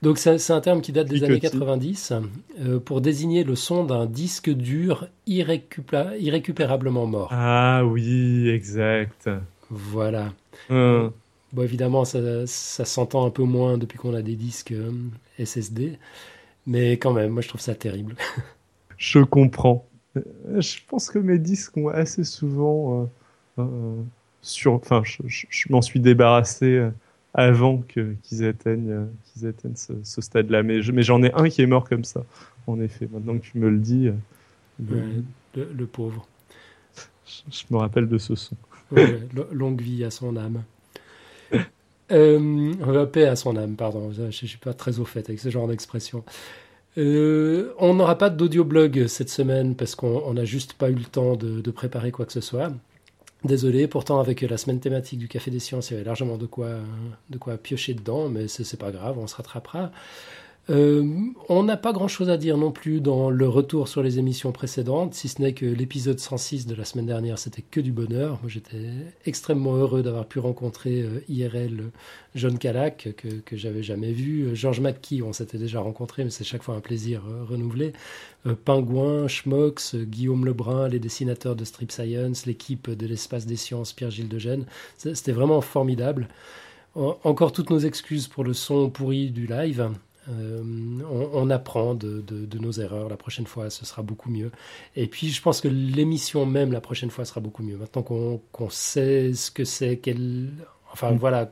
[0.02, 2.12] Donc c'est un terme qui date des années 90
[2.60, 7.28] euh, pour désigner le son d'un disque dur irrécupérablement mort.
[7.30, 9.28] Ah oui, exact.
[9.70, 10.32] Voilà.
[10.70, 11.10] Hum.
[11.52, 14.90] Bon, évidemment, ça, ça s'entend un peu moins depuis qu'on a des disques euh,
[15.38, 15.98] SSD,
[16.66, 18.16] mais quand même, moi je trouve ça terrible.
[18.96, 19.86] Je comprends.
[20.16, 23.08] Euh, je pense que mes disques ont assez souvent
[23.58, 24.02] euh, euh,
[24.42, 26.88] sur, enfin, je, m'en suis débarrassé
[27.32, 30.62] avant qu'ils atteignent, qu'ils atteignent ce, stade-là.
[30.62, 32.24] Mais, j'en ai un qui est mort comme ça,
[32.66, 33.08] en effet.
[33.12, 34.10] Maintenant que tu me le dis.
[34.78, 36.26] le, pauvre.
[37.50, 38.56] Je, me rappelle de ce son.
[39.52, 40.62] longue vie à son âme.
[42.12, 44.12] euh, paix à son âme, pardon.
[44.12, 46.24] Je ne suis pas très au fait avec ce genre d'expression.
[46.96, 51.36] Euh, on n'aura pas d'audioblog cette semaine parce qu'on n'a juste pas eu le temps
[51.36, 52.72] de, préparer quoi que ce soit.
[53.42, 56.46] Désolé, pourtant avec la semaine thématique du Café des Sciences, il y avait largement de
[56.46, 56.70] quoi,
[57.28, 59.90] de quoi piocher dedans, mais c'est pas grave, on se rattrapera.
[60.70, 61.04] Euh,
[61.50, 65.12] on n'a pas grand-chose à dire non plus dans le retour sur les émissions précédentes,
[65.12, 68.38] si ce n'est que l'épisode 106 de la semaine dernière, c'était que du bonheur.
[68.40, 68.90] Moi, j'étais
[69.26, 71.90] extrêmement heureux d'avoir pu rencontrer euh, IRL
[72.34, 74.56] John Calac, que, j'avais jamais vu.
[74.56, 77.92] Georges McKee, on s'était déjà rencontré, mais c'est chaque fois un plaisir euh, renouvelé.
[78.64, 84.28] Pingouin, Schmox, Guillaume Lebrun, les dessinateurs de Strip Science, l'équipe de l'espace des sciences, Pierre-Gilles
[84.28, 84.66] de Gênes.
[84.98, 86.28] C'était vraiment formidable.
[86.94, 89.90] Encore toutes nos excuses pour le son pourri du live.
[90.28, 90.62] Euh,
[91.32, 93.08] on, apprend de, nos erreurs.
[93.08, 94.50] La prochaine fois, ce sera beaucoup mieux.
[94.96, 97.76] Et puis, je pense que l'émission même, la prochaine fois, sera beaucoup mieux.
[97.76, 100.50] Maintenant qu'on sait ce que c'est, qu'elle.
[100.92, 101.16] Enfin, mm.
[101.16, 101.48] voilà,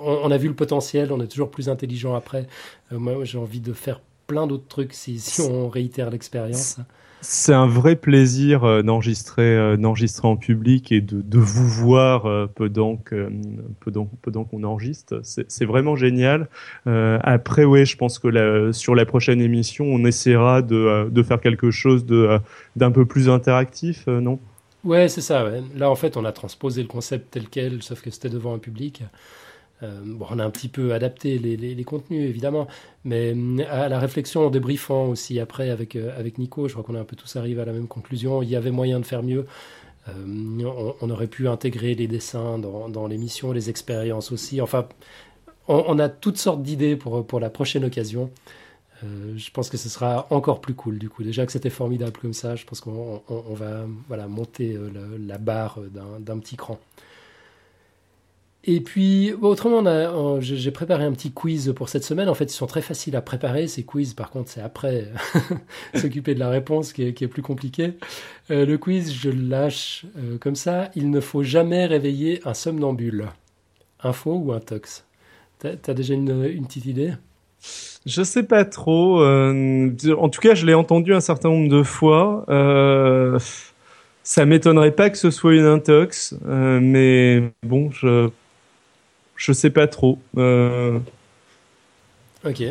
[0.00, 2.46] on, a vu le potentiel, on est toujours plus intelligent après.
[2.92, 6.78] Euh, moi, j'ai envie de faire plein d'autres trucs si, si on réitère l'expérience.
[7.22, 12.46] C'est un vrai plaisir euh, d'enregistrer, euh, d'enregistrer en public et de, vous voir euh,
[12.46, 13.30] pendant que,
[13.80, 15.20] pendant, pendant qu'on enregistre.
[15.22, 16.48] C'est vraiment génial.
[16.84, 22.06] après, oui, je pense que sur la prochaine émission, on essaiera de, faire quelque chose
[22.06, 24.38] d'un peu plus interactif, non?
[24.84, 25.44] Ouais, c'est ça.
[25.74, 28.58] Là, en fait, on a transposé le concept tel quel, sauf que c'était devant un
[28.58, 29.02] public.
[29.82, 30.00] Euh,
[30.30, 32.66] on a un petit peu adapté les, contenus, évidemment,
[33.04, 36.84] mais euh, à la réflexion, en débriefant aussi après avec, euh, avec Nico, je crois
[36.84, 38.42] qu'on est un peu tous arrivés à la même conclusion.
[38.42, 39.46] Il y avait moyen de faire mieux.
[40.08, 44.60] on, aurait pu intégrer les dessins dans, dans l'émission, les expériences aussi.
[44.60, 44.88] Enfin,
[45.68, 48.30] on, a toutes sortes d'idées pour, pour la prochaine occasion.
[49.02, 51.24] je pense que ce sera encore plus cool du coup.
[51.24, 54.78] Déjà que c'était formidable comme ça, je pense qu'on on, va voilà, monter
[55.26, 55.80] la barre
[56.20, 56.78] d'un petit cran.
[58.68, 62.28] Et puis, autrement, j'ai préparé un petit quiz pour cette semaine.
[62.28, 64.12] En fait, ils sont très faciles à préparer, ces quiz.
[64.12, 65.06] Par contre, c'est après
[65.94, 67.92] s'occuper de la réponse qui est, plus compliqué.
[68.50, 70.90] Euh, le quiz, je le lâche euh, comme ça.
[70.96, 73.26] Il ne faut jamais réveiller un somnambule.
[74.02, 75.04] Un faux ou un tox?
[75.60, 77.12] T'as as déjà une, petite idée?
[78.04, 79.22] Je sais pas trop.
[79.22, 82.44] Euh, en tout cas, je l'ai entendu un certain nombre de fois.
[84.24, 88.28] Ça m'étonnerait pas que ce soit une intox, mais bon, je
[89.36, 90.18] je sais pas trop.
[90.36, 90.98] Euh.
[92.44, 92.62] Ok.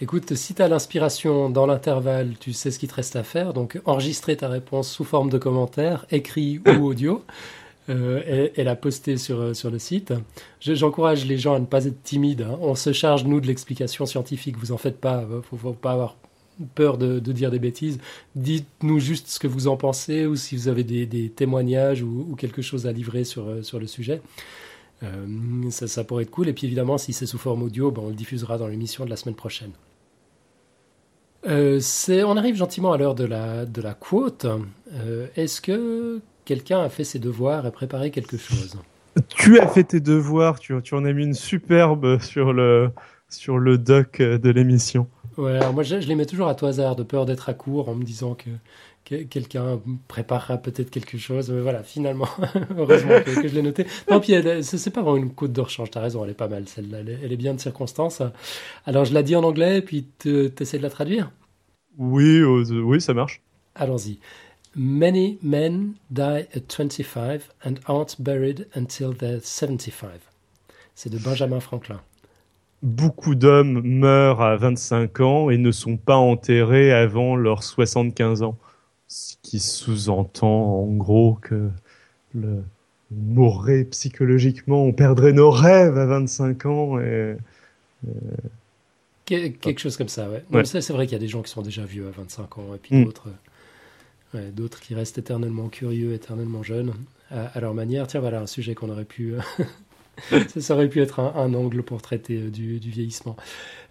[0.00, 3.54] Écoute, si tu as l'inspiration dans l'intervalle, tu sais ce qu'il te reste à faire.
[3.54, 7.24] Donc, enregistrer ta réponse sous forme de commentaire, écrit ou audio,
[7.88, 10.12] euh, et, la poster sur, euh, sur le site.
[10.60, 12.42] J'encourage les gens à ne pas être timides.
[12.42, 12.58] Hein.
[12.60, 14.58] On se charge, nous, de l'explication scientifique.
[14.58, 15.24] Vous en faites pas.
[15.30, 16.16] Il faut, faut pas avoir
[16.74, 17.98] peur de, dire des bêtises.
[18.34, 22.60] Dites-nous juste ce que vous en pensez ou si vous avez des, témoignages ou, quelque
[22.60, 24.20] chose à livrer sur, sur le sujet.
[25.70, 26.48] Ça, ça, pourrait être cool.
[26.48, 29.10] Et puis évidemment, si c'est sous forme audio, ben, on le diffusera dans l'émission de
[29.10, 29.72] la semaine prochaine.
[31.46, 31.80] Euh,
[32.26, 34.46] on arrive gentiment à l'heure de la, de la quote.
[34.92, 38.76] Euh, est-ce que quelqu'un a fait ses devoirs et préparé quelque chose?
[39.28, 42.90] Tu as fait tes devoirs, tu, tu en as mis une superbe sur le,
[43.30, 45.08] sur le doc de l'émission.
[45.38, 47.94] Ouais, moi je, les mets toujours à tout hasard, de peur d'être à court, en
[47.94, 48.50] me disant que,
[49.06, 51.50] quelqu'un préparera peut-être quelque chose.
[51.50, 52.28] Mais voilà, finalement,
[52.76, 53.86] heureusement que, je l'ai noté.
[54.10, 56.66] Non, puis c'est pas vraiment une côte de rechange, t'as raison, elle est pas mal
[56.66, 58.22] celle-là, elle, est bien de circonstance.
[58.84, 61.30] Alors je la dis en anglais, puis tu essaies de la traduire?
[61.98, 63.40] Oui, euh, oui, ça marche.
[63.74, 64.18] Allons-y.
[64.74, 70.10] Many men die at 25 and aren't buried until they're 75.
[70.94, 72.00] C'est de Benjamin Franklin
[72.82, 78.56] beaucoup d'hommes meurent à 25 ans et ne sont pas enterrés avant leurs 75 ans.
[79.08, 81.70] Ce qui sous-entend en gros que
[82.34, 82.64] le
[83.10, 87.36] mourrait psychologiquement, on perdrait nos rêves à 25 ans et,
[89.24, 90.64] quelque chose comme ça, ouais.
[90.64, 92.78] C'est vrai qu'il y a des gens qui sont déjà vieux à 25 ans et
[92.78, 93.04] puis mm.
[93.04, 93.28] d'autres
[94.52, 96.92] d'autres qui restent éternellement curieux, éternellement jeunes
[97.30, 98.06] à, à, leur manière.
[98.06, 99.34] Tiens, voilà un sujet qu'on aurait pu
[100.56, 103.36] ça, aurait pu être un, angle pour traiter euh, du, vieillissement.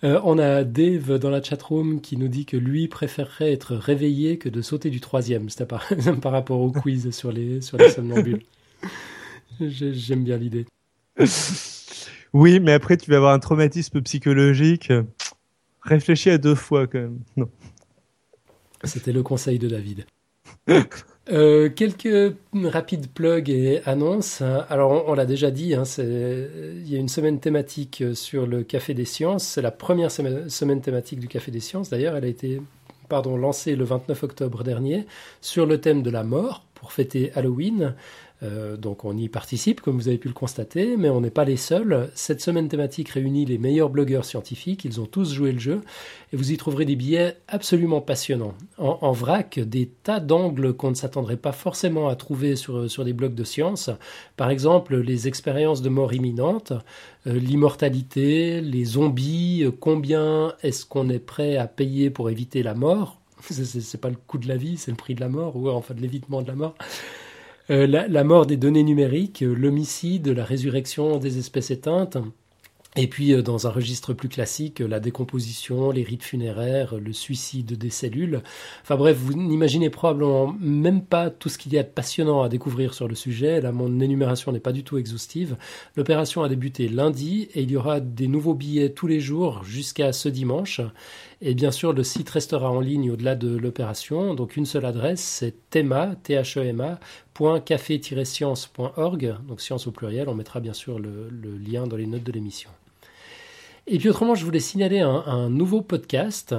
[0.04, 4.38] Euh, on a Dave dans la chatroom qui nous dit que lui préférerait être réveillé
[4.38, 5.50] que de sauter du troisième.
[5.50, 5.88] C'était par,
[6.22, 8.44] par rapport au quiz sur les, sur les somnambules.
[9.60, 10.66] J'aime bien l'idée.
[12.34, 14.92] Oui, mais après tu vas avoir un traumatisme psychologique.
[15.84, 17.20] Réfléchis à deux fois quand même.
[17.38, 17.50] Non.
[18.84, 20.06] C'était le conseil de David.
[21.32, 24.42] Euh, quelques rapides plugs et annonces.
[24.42, 28.94] Alors, on, l'a déjà dit, hein, il y a une semaine thématique sur le Café
[28.94, 29.44] des Sciences.
[29.44, 31.90] C'est la première semaine, semaine, thématique du Café des Sciences.
[31.90, 32.62] D'ailleurs, elle a été
[33.10, 35.06] pardon, lancée le 29 octobre dernier
[35.42, 37.96] sur le thème de la mort pour fêter Halloween.
[38.44, 41.46] Euh, donc on y participe, comme vous avez pu le constater, mais on n'est pas
[41.46, 42.10] les seuls.
[42.16, 45.82] Cette semaine thématique réunit les meilleurs blogueurs scientifiques, ils ont tous joué le jeu,
[46.34, 48.54] et vous y trouverez des billets absolument passionnants.
[48.78, 53.14] En, vrac, des tas d'angles qu'on ne s'attendrait pas forcément à trouver sur, sur des
[53.14, 53.90] blogs de science.
[54.36, 56.74] Par exemple, les expériences de mort imminente,
[57.28, 62.74] euh, l'immortalité, les zombies, euh, combien est-ce qu'on est prêt à payer pour éviter la
[62.74, 63.22] mort?
[63.50, 65.94] C'est pas le coût de la vie, c'est le prix de la mort, ou enfin
[65.94, 66.76] de l'évitement de la mort.
[67.72, 72.18] Euh, la, mort des données numériques, euh, l'homicide, la résurrection des espèces éteintes.
[72.96, 77.76] Et puis, euh, dans un registre plus classique, la décomposition, les rites funéraires, le suicide
[77.76, 78.44] des cellules.
[78.84, 82.50] Enfin bref, vous n'imaginez probablement même pas tout ce qu'il y a de passionnant à
[82.50, 83.60] découvrir sur le sujet.
[83.62, 85.58] Là, mon énumération n'est pas du tout exhaustive.
[85.96, 90.14] L'opération a débuté lundi et il y aura des nouveaux billets tous les jours jusqu'à
[90.14, 90.82] ce dimanche.
[91.48, 94.34] Et bien sûr, le site restera en ligne au-delà de l'opération.
[94.34, 96.98] Donc une seule adresse, c'est tema, t h e m
[98.26, 100.28] scienceorg donc science au pluriel.
[100.28, 101.30] On mettra bien sûr le,
[101.64, 102.72] lien dans les notes de l'émission.
[103.86, 106.56] Et puis autrement, je voulais signaler un, nouveau podcast.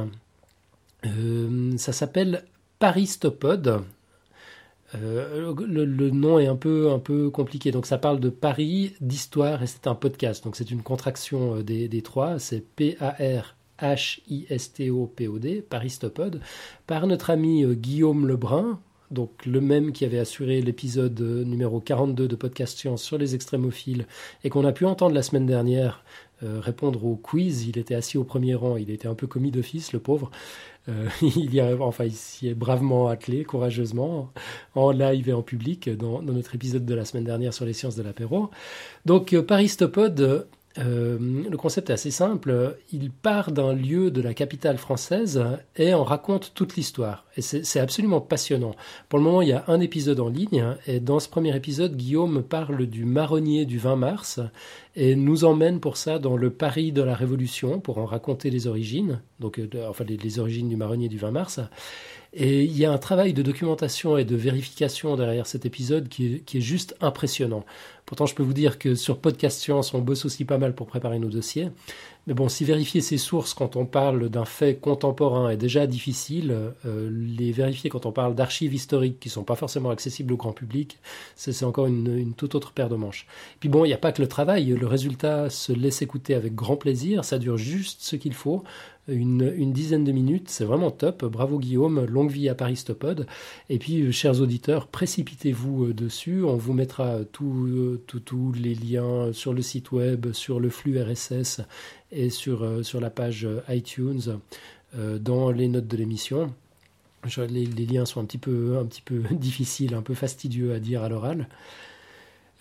[1.05, 2.45] Euh, ça s'appelle
[2.78, 3.82] Paristopod.
[4.95, 7.72] Euh, le, nom est un peu, un peu compliqué.
[7.72, 10.45] Donc ça parle de Paris, d'histoire, et c'est un podcast.
[10.45, 12.39] Donc c'est une contraction euh, des, des trois.
[12.39, 16.41] C'est P-A-R H-I-S-T-O-P-O-D, Paristopode,
[16.87, 21.81] par notre ami euh, Guillaume Lebrun, donc le même qui avait assuré l'épisode euh, numéro
[21.81, 24.07] 42 de Podcast Science sur les extrémophiles
[24.43, 26.05] et qu'on a pu entendre la semaine dernière
[26.43, 27.66] euh, répondre au quiz.
[27.66, 30.31] Il était assis au premier rang, il était un peu commis d'office, le pauvre.
[31.20, 34.31] il y a, enfin, il s'y est bravement attelé, courageusement,
[34.77, 37.72] en live et en public, dans, dans, notre épisode de la semaine dernière sur les
[37.72, 38.51] sciences de l'apéro.
[39.05, 40.47] Donc, Paristopode
[40.79, 41.18] euh,
[41.49, 42.77] le concept est assez simple.
[42.93, 45.43] Il part d'un lieu de la capitale française
[45.77, 47.24] et en raconte toute l'histoire.
[47.37, 48.74] Et c'est absolument passionnant.
[49.09, 50.64] Pour le moment, il y a un épisode en ligne.
[50.87, 54.41] Et dans ce premier épisode, Guillaume parle du marronnier du 20 mars
[54.95, 58.66] et nous emmène pour ça dans le Paris de la Révolution pour en raconter les
[58.66, 59.20] origines.
[59.41, 61.61] Donc, euh, enfin, les, origines du marronnier du 20 mars.
[62.39, 66.34] Et il y a un travail de documentation et de vérification derrière cet épisode qui
[66.34, 67.64] est, qui est juste impressionnant.
[68.05, 70.87] Pourtant, je peux vous dire que sur Podcast Science, on bosse aussi pas mal pour
[70.87, 71.70] préparer nos dossiers.
[72.26, 76.55] Mais bon, si vérifier ses sources quand on parle d'un fait contemporain est déjà difficile,
[76.84, 80.53] euh, les vérifier quand on parle d'archives historiques qui sont pas forcément accessibles au grand
[80.53, 80.99] public,
[81.37, 83.26] c'est encore une, une, toute autre paire de manches.
[83.61, 86.55] Puis bon, il n'y a pas que le travail, le résultat se laisse écouter avec
[86.55, 88.62] grand plaisir, ça dure juste ce qu'il faut
[89.09, 90.49] une, dizaine de minutes.
[90.49, 91.25] C'est vraiment top.
[91.25, 93.27] Bravo Guillaume, longue vie à Paristopode.
[93.69, 96.43] Et puis, euh, chers auditeurs, précipitez-vous euh, dessus.
[96.43, 98.01] On vous mettra tous euh,
[98.55, 101.61] les liens sur le site web, sur le flux RSS
[102.13, 102.65] et sur,
[103.01, 104.39] la page iTunes
[104.95, 106.53] dans les notes de l'émission.
[107.37, 111.49] Les, liens sont un un petit peu difficiles, un peu fastidieux à dire à l'oral.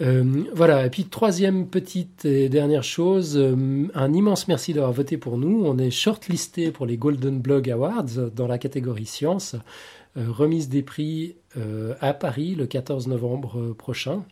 [0.02, 5.18] Euh, voilà, et puis troisième petite et dernière chose, euh, un immense merci d'avoir voté
[5.18, 5.64] pour nous.
[5.66, 9.56] On est shortlisté pour les Golden Blog Awards dans la catégorie science,
[10.18, 11.36] euh, remise des prix
[12.02, 14.26] à Paris le 14 novembre prochain.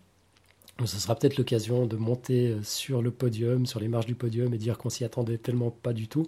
[0.83, 4.57] ce sera peut-être l'occasion de monter sur le podium, sur les marches du podium et
[4.57, 6.27] dire qu'on s'y attendait tellement pas du tout.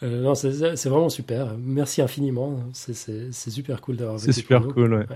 [0.00, 1.56] non, c'est vraiment super.
[1.58, 2.60] Merci infiniment.
[2.72, 4.30] C'est super cool d'avoir voté.
[4.30, 5.06] C'est super cool, ouais.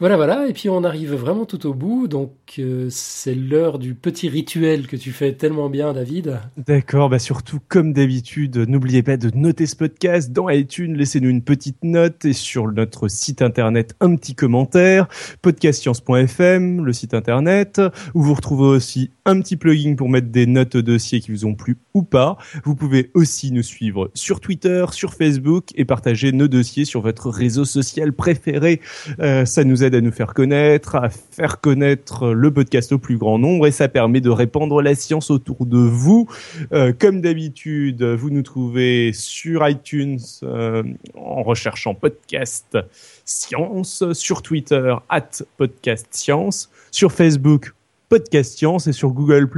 [0.00, 3.94] Voilà, voilà, et puis on arrive vraiment tout au bout, donc euh, c'est l'heure du
[3.94, 6.40] petit rituel que tu fais tellement bien, David.
[6.56, 11.42] D'accord, bah surtout comme d'habitude, n'oubliez pas de noter ce podcast dans iTunes, laissez-nous une
[11.42, 15.06] petite note et sur notre site internet un petit commentaire,
[15.42, 17.82] podcastscience.fm, le site internet,
[18.14, 21.54] où vous retrouvez aussi un petit plugin pour mettre des notes dossiers qui vous ont
[21.54, 22.38] plu ou pas.
[22.64, 27.28] Vous pouvez aussi nous suivre sur Twitter, sur Facebook et partager nos dossiers sur votre
[27.28, 28.80] réseau social préféré.
[29.20, 33.16] Euh, ça nous aide à nous faire connaître, à faire connaître le podcast au plus
[33.16, 36.28] grand nombre et ça permet de répandre la science autour de vous.
[36.72, 40.82] Euh, comme d'habitude, vous nous trouvez sur iTunes euh,
[41.14, 42.78] en recherchant podcast
[43.24, 47.72] science, sur Twitter at podcast science, sur Facebook
[48.08, 49.48] podcast science et sur Google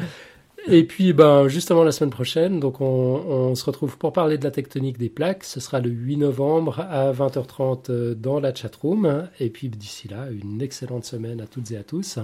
[0.69, 4.51] Et puis, ben, justement, la semaine prochaine, donc on, se retrouve pour parler de la
[4.51, 5.45] tectonique des plaques.
[5.45, 9.29] Ce sera le 8 novembre à 20h30 euh, dans la chatroom.
[9.39, 12.19] Et puis, d'ici là, une excellente semaine à toutes et à tous.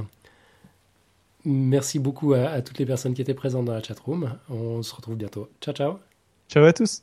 [1.45, 4.34] Merci beaucoup à, à toutes les personnes qui étaient présentes dans la chatroom.
[4.51, 5.49] On se retrouve bientôt.
[5.61, 5.95] Ciao, ciao.
[6.49, 7.03] Ciao à tous.